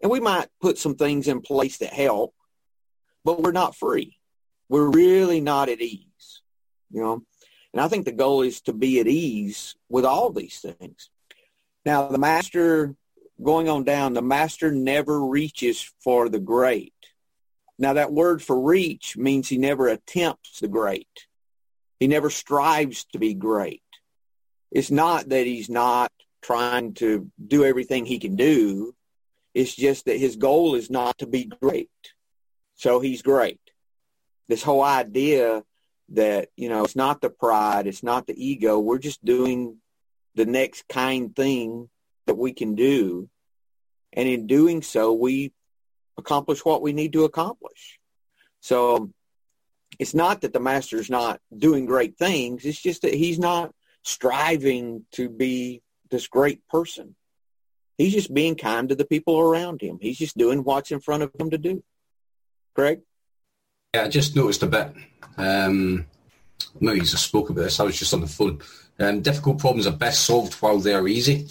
[0.00, 2.34] and we might put some things in place that help,
[3.24, 4.16] but we're not free.
[4.68, 6.06] We're really not at ease,
[6.94, 7.22] you know.
[7.72, 11.10] And I think the goal is to be at ease with all these things.
[11.84, 12.94] Now, the master,
[13.42, 16.94] going on down, the master never reaches for the great
[17.78, 21.26] Now that word for reach means he never attempts the great.
[21.98, 23.82] He never strives to be great.
[24.70, 28.94] It's not that he's not trying to do everything he can do.
[29.54, 31.90] It's just that his goal is not to be great.
[32.76, 33.60] So he's great.
[34.48, 35.64] This whole idea
[36.10, 38.78] that, you know, it's not the pride, it's not the ego.
[38.78, 39.78] We're just doing
[40.34, 41.88] the next kind thing
[42.26, 43.28] that we can do.
[44.12, 45.52] And in doing so, we
[46.16, 47.98] accomplish what we need to accomplish.
[48.60, 49.10] So
[49.98, 52.64] it's not that the master's not doing great things.
[52.64, 57.16] It's just that he's not striving to be this great person.
[57.96, 59.98] He's just being kind to the people around him.
[60.00, 61.82] He's just doing what's in front of him to do.
[62.74, 63.00] Greg?
[63.94, 64.92] Yeah, I just noticed a bit.
[65.38, 66.06] Um,
[66.80, 67.78] maybe I spoke about this.
[67.78, 68.60] I was just on the phone.
[68.98, 71.46] Um, difficult problems are best solved while they are easy.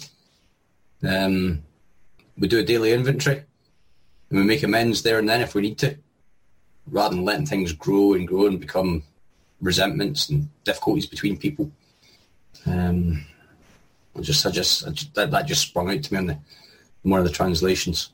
[1.02, 1.62] Um,
[2.36, 3.44] we do a daily inventory
[4.28, 5.96] and we make amends there and then if we need to,
[6.86, 9.04] rather than letting things grow and grow and become
[9.62, 11.72] resentments and difficulties between people.
[12.66, 13.24] Um,
[14.14, 16.38] I just, I just, I just that, that, just sprung out to me on the
[17.04, 18.10] in one of the translations.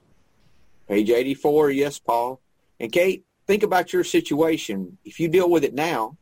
[0.89, 1.71] Page eighty-four.
[1.71, 2.41] Yes, Paul
[2.79, 3.25] and Kate.
[3.51, 4.97] Think about your situation.
[5.05, 6.17] If you deal with it now,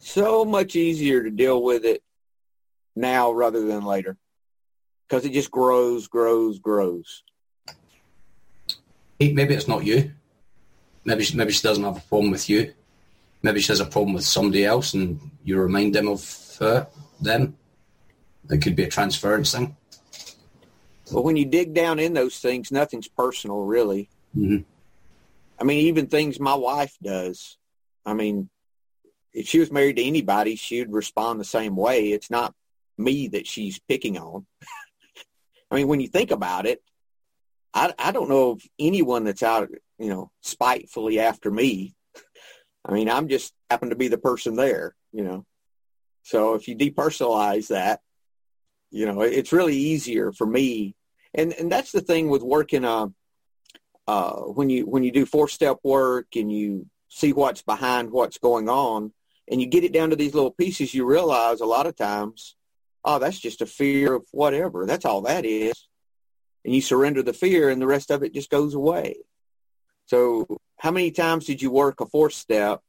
[0.00, 2.02] so much easier to deal with it
[2.96, 4.16] now rather than later
[5.06, 7.22] because it just grows, grows, grows.
[9.20, 10.10] Maybe it's not you.
[11.04, 12.74] Maybe she, maybe she doesn't have a problem with you.
[13.44, 16.88] Maybe she has a problem with somebody else, and you remind them of her,
[17.20, 17.56] them.
[18.50, 19.76] It could be a transference thing.
[21.12, 24.08] But when you dig down in those things, nothing's personal, really.
[24.36, 24.64] Mm-hmm.
[25.60, 27.58] I mean, even things my wife does.
[28.06, 28.48] I mean,
[29.32, 32.12] if she was married to anybody, she would respond the same way.
[32.12, 32.54] It's not
[32.96, 34.46] me that she's picking on.
[35.70, 36.82] I mean, when you think about it,
[37.72, 41.94] I, I don't know of anyone that's out, you know, spitefully after me.
[42.84, 45.44] I mean, I'm just happen to be the person there, you know.
[46.22, 48.00] So if you depersonalize that,
[48.90, 50.94] you know, it's really easier for me.
[51.32, 53.08] And and that's the thing with working uh,
[54.10, 58.38] uh, when you when you do four step work and you see what's behind what's
[58.38, 59.12] going on
[59.48, 62.56] and you get it down to these little pieces, you realize a lot of times,
[63.04, 64.84] oh, that's just a fear of whatever.
[64.84, 65.86] That's all that is.
[66.64, 69.14] And you surrender the fear and the rest of it just goes away.
[70.06, 72.80] So how many times did you work a four step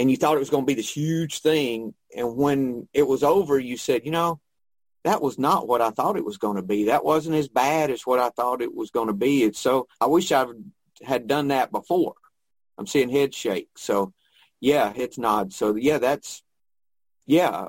[0.00, 3.22] and you thought it was going to be this huge thing and when it was
[3.22, 4.40] over you said, you know,
[5.04, 6.84] that was not what I thought it was going to be.
[6.84, 9.44] That wasn't as bad as what I thought it was going to be.
[9.44, 10.46] It's so I wish I
[11.04, 12.14] had done that before.
[12.78, 13.68] I'm seeing head shake.
[13.76, 14.12] So
[14.60, 15.52] yeah, it's nod.
[15.52, 16.42] So yeah, that's
[17.26, 17.66] yeah.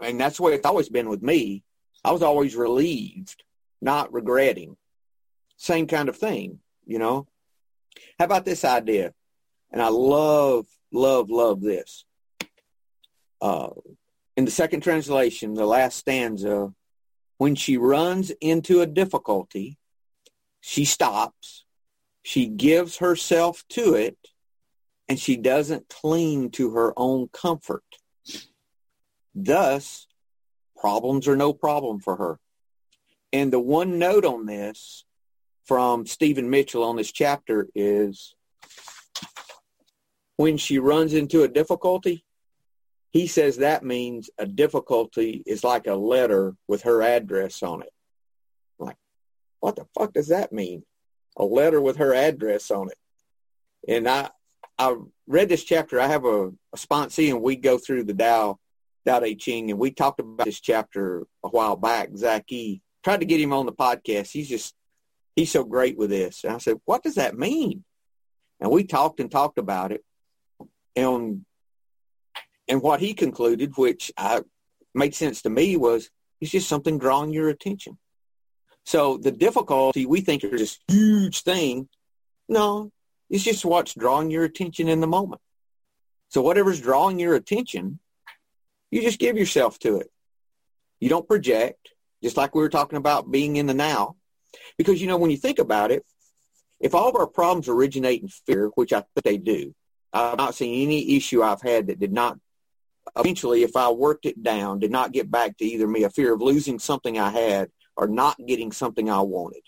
[0.00, 1.62] I mean that's the way it's always been with me.
[2.02, 3.44] I was always relieved,
[3.80, 4.76] not regretting.
[5.56, 7.26] Same kind of thing, you know.
[8.18, 9.12] How about this idea?
[9.70, 12.06] And I love, love, love this.
[13.40, 13.70] Uh,
[14.40, 16.72] in the second translation, the last stanza,
[17.36, 19.76] when she runs into a difficulty,
[20.62, 21.66] she stops,
[22.22, 24.16] she gives herself to it,
[25.10, 27.84] and she doesn't cling to her own comfort.
[29.34, 30.06] Thus,
[30.74, 32.40] problems are no problem for her.
[33.34, 35.04] And the one note on this
[35.66, 38.34] from Stephen Mitchell on this chapter is
[40.36, 42.24] when she runs into a difficulty,
[43.12, 47.92] he says that means a difficulty is like a letter with her address on it.
[48.78, 48.96] like,
[49.58, 50.84] what the fuck does that mean?
[51.36, 52.98] A letter with her address on it.
[53.88, 54.30] And I,
[54.78, 54.96] I
[55.26, 56.00] read this chapter.
[56.00, 58.58] I have a, a sponsee and we go through the Tao,
[59.06, 62.10] Tao Te Ching, and we talked about this chapter a while back.
[62.16, 62.80] Zach E.
[63.02, 64.30] tried to get him on the podcast.
[64.30, 64.74] He's just,
[65.34, 66.44] he's so great with this.
[66.44, 67.84] And I said, what does that mean?
[68.60, 70.04] And we talked and talked about it.
[70.94, 71.44] And
[72.70, 74.44] and what he concluded, which uh, I,
[74.94, 76.08] made sense to me, was
[76.40, 77.98] it's just something drawing your attention.
[78.86, 81.88] So the difficulty we think is this huge thing.
[82.48, 82.92] No,
[83.28, 85.42] it's just what's drawing your attention in the moment.
[86.28, 87.98] So whatever's drawing your attention,
[88.90, 90.10] you just give yourself to it.
[91.00, 91.90] You don't project,
[92.22, 94.16] just like we were talking about being in the now.
[94.78, 96.04] Because, you know, when you think about it,
[96.78, 99.74] if all of our problems originate in fear, which I think they do,
[100.12, 102.38] I've not seen any issue I've had that did not
[103.16, 106.34] eventually, if I worked it down, did not get back to either me a fear
[106.34, 109.62] of losing something I had or not getting something I wanted.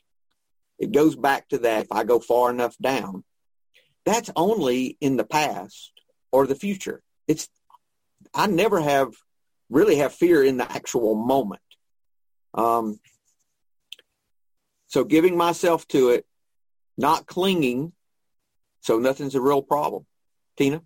[0.79, 3.25] It goes back to that if I go far enough down.
[4.05, 5.93] That's only in the past
[6.33, 7.03] or the future.
[7.29, 7.49] It's
[8.35, 9.15] I never have
[9.71, 11.63] really have fear in the actual moment.
[12.55, 13.01] Um,
[14.89, 16.27] so giving myself to it,
[16.99, 17.93] not clinging,
[18.83, 20.05] So nothing's a real problem.
[20.57, 20.83] Tina?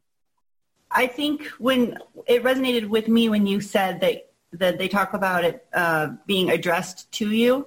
[0.91, 5.45] I think when it resonated with me when you said that that they talk about
[5.45, 7.67] it uh, being addressed to you.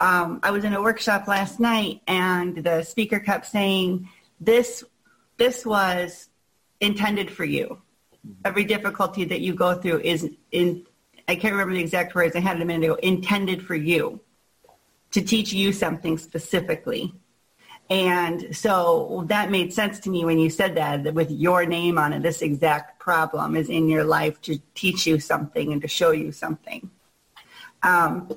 [0.00, 4.08] Um, I was in a workshop last night, and the speaker kept saying,
[4.40, 4.84] "This,
[5.36, 6.28] this was
[6.80, 7.80] intended for you.
[8.44, 10.86] Every difficulty that you go through is in.
[11.28, 12.36] I can't remember the exact words.
[12.36, 12.94] I had it a minute ago.
[13.02, 14.20] Intended for you,
[15.12, 17.14] to teach you something specifically."
[17.90, 21.98] And so that made sense to me when you said that, that with your name
[21.98, 25.88] on it, this exact problem is in your life to teach you something and to
[25.88, 26.90] show you something.
[27.82, 28.32] Um,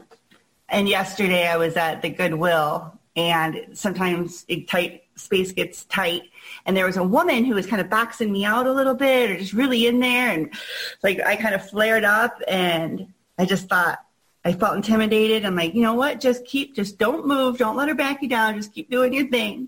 [0.68, 6.24] and yesterday I was at the Goodwill and sometimes tight space gets tight
[6.66, 9.32] and there was a woman who was kind of boxing me out a little bit
[9.32, 10.54] or just really in there and
[11.02, 14.00] like I kind of flared up and I just thought
[14.48, 15.43] I felt intimidated.
[15.43, 16.22] I'm like, you know what?
[16.22, 17.58] Just keep, just don't move.
[17.58, 18.56] Don't let her back you down.
[18.56, 19.68] Just keep doing your thing.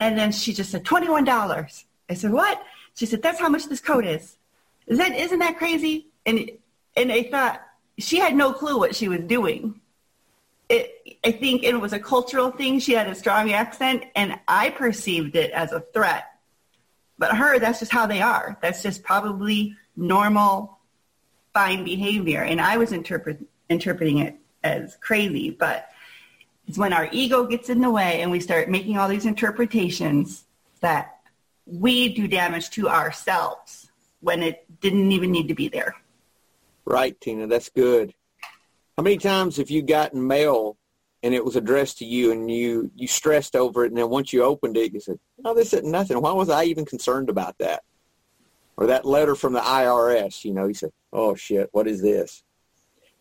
[0.00, 1.84] And then she just said, $21.
[2.08, 2.62] I said, what?
[2.94, 4.38] She said, that's how much this coat is.
[4.86, 6.06] Is that, isn't that crazy?
[6.24, 6.50] And,
[6.96, 7.60] and I thought
[7.98, 9.82] she had no clue what she was doing.
[10.70, 12.78] It, I think it was a cultural thing.
[12.78, 16.24] She had a strong accent and I perceived it as a threat.
[17.18, 18.56] But her, that's just how they are.
[18.62, 20.78] That's just probably normal,
[21.52, 22.40] fine behavior.
[22.40, 25.88] And I was interpreting interpreting it as crazy, but
[26.66, 30.44] it's when our ego gets in the way and we start making all these interpretations
[30.80, 31.20] that
[31.66, 33.90] we do damage to ourselves
[34.20, 35.94] when it didn't even need to be there.
[36.84, 38.14] Right, Tina, that's good.
[38.96, 40.76] How many times have you gotten mail
[41.22, 44.32] and it was addressed to you and you you stressed over it and then once
[44.32, 46.20] you opened it you said, "Oh, this isn't nothing.
[46.20, 47.82] Why was I even concerned about that?"
[48.76, 52.42] Or that letter from the IRS, you know, you said, "Oh shit, what is this?"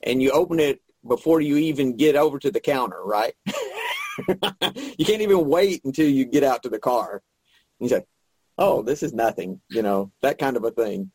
[0.03, 3.33] And you open it before you even get over to the counter, right?
[4.27, 7.21] you can't even wait until you get out to the car.
[7.79, 8.05] You say,
[8.57, 11.11] "Oh, this is nothing," you know, that kind of a thing.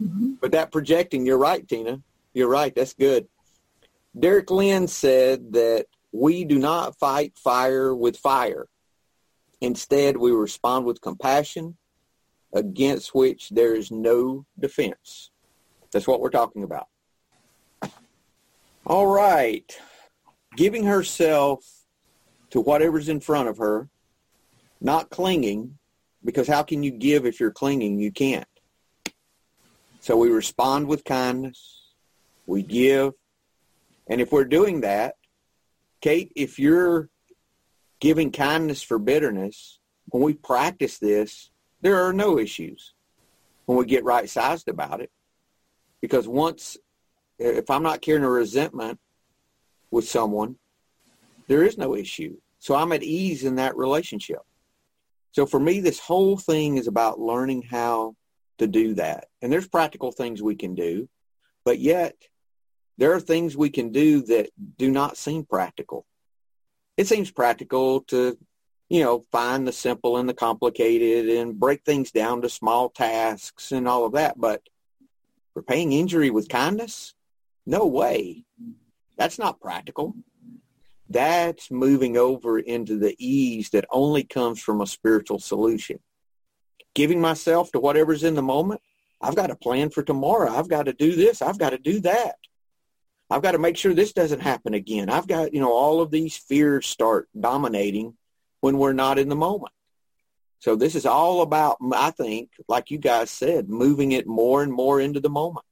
[0.00, 0.34] Mm-hmm.
[0.40, 2.02] But that projecting, you're right, Tina.
[2.34, 2.74] You're right.
[2.74, 3.28] That's good.
[4.18, 8.66] Derek Lin said that we do not fight fire with fire.
[9.60, 11.76] Instead, we respond with compassion,
[12.52, 15.30] against which there is no defense.
[15.90, 16.88] That's what we're talking about.
[18.86, 19.78] All right.
[20.56, 21.64] Giving herself
[22.50, 23.88] to whatever's in front of her,
[24.80, 25.78] not clinging,
[26.24, 27.98] because how can you give if you're clinging?
[27.98, 28.46] You can't.
[30.00, 31.92] So we respond with kindness.
[32.46, 33.12] We give.
[34.08, 35.14] And if we're doing that,
[36.00, 37.08] Kate, if you're
[38.00, 42.94] giving kindness for bitterness, when we practice this, there are no issues
[43.66, 45.10] when we get right sized about it.
[46.00, 46.76] Because once
[47.42, 48.98] if I'm not carrying a resentment
[49.90, 50.56] with someone,
[51.48, 52.36] there is no issue.
[52.58, 54.40] So I'm at ease in that relationship.
[55.32, 58.14] So for me, this whole thing is about learning how
[58.58, 59.26] to do that.
[59.40, 61.08] And there's practical things we can do,
[61.64, 62.14] but yet
[62.98, 66.06] there are things we can do that do not seem practical.
[66.96, 68.38] It seems practical to,
[68.88, 73.72] you know, find the simple and the complicated and break things down to small tasks
[73.72, 74.38] and all of that.
[74.38, 74.62] But
[75.54, 77.14] repaying injury with kindness,
[77.66, 78.44] no way.
[79.16, 80.14] That's not practical.
[81.08, 85.98] That's moving over into the ease that only comes from a spiritual solution.
[86.94, 88.80] Giving myself to whatever's in the moment.
[89.20, 90.50] I've got a plan for tomorrow.
[90.50, 91.42] I've got to do this.
[91.42, 92.36] I've got to do that.
[93.30, 95.08] I've got to make sure this doesn't happen again.
[95.08, 98.14] I've got, you know, all of these fears start dominating
[98.60, 99.72] when we're not in the moment.
[100.58, 104.72] So this is all about, I think, like you guys said, moving it more and
[104.72, 105.64] more into the moment.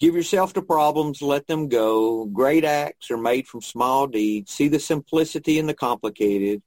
[0.00, 2.24] Give yourself to problems, let them go.
[2.26, 4.52] Great acts are made from small deeds.
[4.52, 6.62] See the simplicity in the complicated.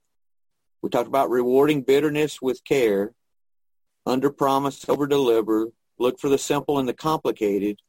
[0.82, 3.14] We talked about rewarding bitterness with care.
[4.04, 5.68] Under promise, over deliver.
[5.98, 7.80] Look for the simple and the complicated.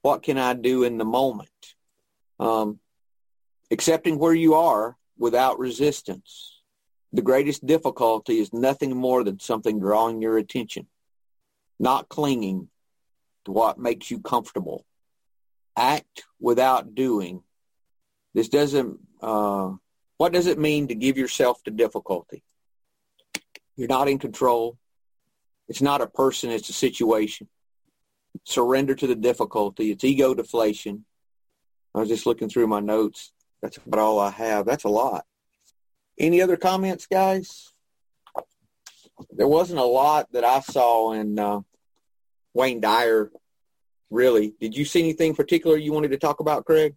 [0.00, 1.50] What can I do in the moment?
[2.40, 2.78] Um,
[3.70, 6.62] accepting where you are without resistance.
[7.12, 10.86] The greatest difficulty is nothing more than something drawing your attention.
[11.78, 12.68] Not clinging,
[13.52, 14.84] what makes you comfortable.
[15.76, 17.42] Act without doing.
[18.32, 19.72] This doesn't, uh,
[20.18, 22.42] what does it mean to give yourself to difficulty?
[23.76, 24.78] You're not in control.
[25.68, 27.48] It's not a person, it's a situation.
[28.44, 29.90] Surrender to the difficulty.
[29.90, 31.04] It's ego deflation.
[31.94, 33.32] I was just looking through my notes.
[33.62, 34.66] That's about all I have.
[34.66, 35.24] That's a lot.
[36.18, 37.72] Any other comments, guys?
[39.30, 41.60] There wasn't a lot that I saw in uh,
[42.54, 43.30] Wayne Dyer,
[44.10, 44.54] really.
[44.60, 46.94] Did you see anything particular you wanted to talk about, Craig?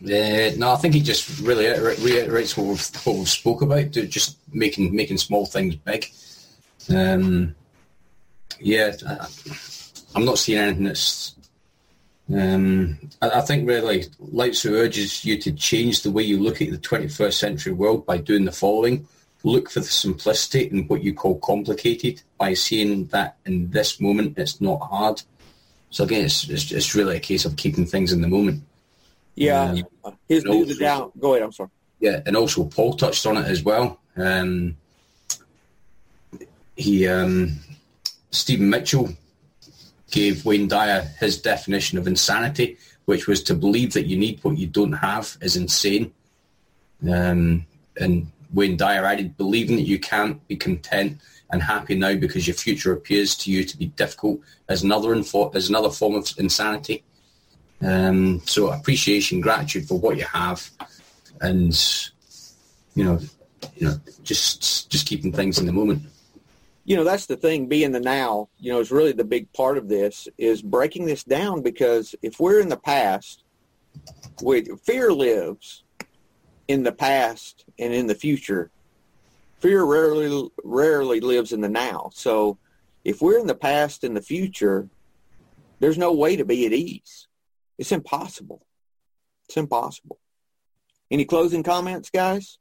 [0.00, 4.36] Yeah, no, I think he just really reiterates what we've, what we've spoke about, just
[4.52, 6.06] making making small things big.
[6.94, 7.54] Um,
[8.60, 9.28] yeah, I,
[10.16, 11.34] am not seeing anything that's.
[12.32, 16.72] Um, I, I, think really Tzu urges you to change the way you look at
[16.72, 19.06] the 21st century world by doing the following:
[19.46, 24.38] look for the simplicity in what you call complicated by seeing that in this moment
[24.38, 25.22] it's not hard.
[25.90, 28.64] So again, it's, it's, it's really a case of keeping things in the moment.
[29.36, 31.12] Yeah, um, his do the Tao.
[31.18, 31.44] Go ahead.
[31.44, 31.70] I'm sorry.
[32.00, 34.00] Yeah, and also Paul touched on it as well.
[34.16, 34.76] Um,
[36.74, 37.58] he um,
[38.30, 39.10] Stephen Mitchell
[40.10, 44.58] gave Wayne Dyer his definition of insanity, which was to believe that you need what
[44.58, 46.12] you don't have is insane.
[47.08, 47.66] Um,
[47.98, 48.30] and
[48.76, 53.36] Dyer added, believing that you can't be content and happy now because your future appears
[53.36, 57.04] to you to be difficult as another info- another form of insanity.
[57.82, 60.68] Um, so appreciation, gratitude for what you have,
[61.40, 61.72] and
[62.94, 63.20] you know,
[63.76, 66.02] you know, just just keeping things in the moment.
[66.84, 67.66] You know, that's the thing.
[67.66, 70.26] Being the now, you know, is really the big part of this.
[70.38, 73.44] Is breaking this down because if we're in the past,
[74.42, 75.84] we, fear lives
[76.68, 78.70] in the past and in the future.
[79.60, 82.10] Fear rarely rarely lives in the now.
[82.14, 82.58] So,
[83.04, 84.88] if we're in the past and the future,
[85.80, 87.26] there's no way to be at ease
[87.78, 88.64] it's impossible.
[89.46, 90.18] It's impossible.
[91.10, 92.58] Any closing comments, guys?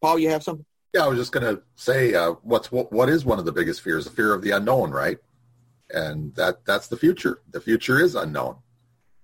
[0.00, 0.66] Paul, you have something?
[0.92, 3.52] Yeah, I was just going to say, uh, what's what, what is one of the
[3.52, 4.04] biggest fears?
[4.04, 5.18] The fear of the unknown, right?
[5.90, 7.42] And that that's the future.
[7.50, 8.56] The future is unknown.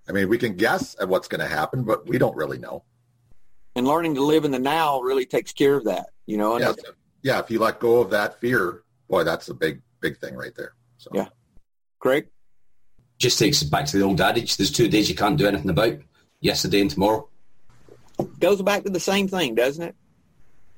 [0.07, 2.83] I mean, we can guess at what's going to happen, but we don't really know.
[3.77, 6.57] And learning to live in the now really takes care of that, you know.
[6.57, 6.73] yeah,
[7.21, 7.39] yeah.
[7.39, 10.73] If you let go of that fear, boy, that's a big, big thing right there.
[10.97, 11.11] So.
[11.13, 11.27] Yeah,
[11.99, 12.27] Craig
[13.17, 15.69] just takes us back to the old adage there's two days you can't do anything
[15.69, 15.97] about
[16.39, 17.27] yesterday and tomorrow.
[18.39, 19.95] Goes back to the same thing, doesn't it?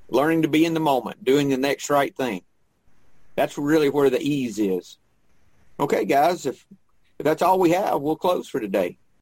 [0.09, 2.41] Learning to be in the moment, doing the next right thing.
[3.35, 4.97] That's really where the ease is.
[5.79, 6.65] Okay, guys, if,
[7.17, 8.97] if that's all we have, we'll close for today.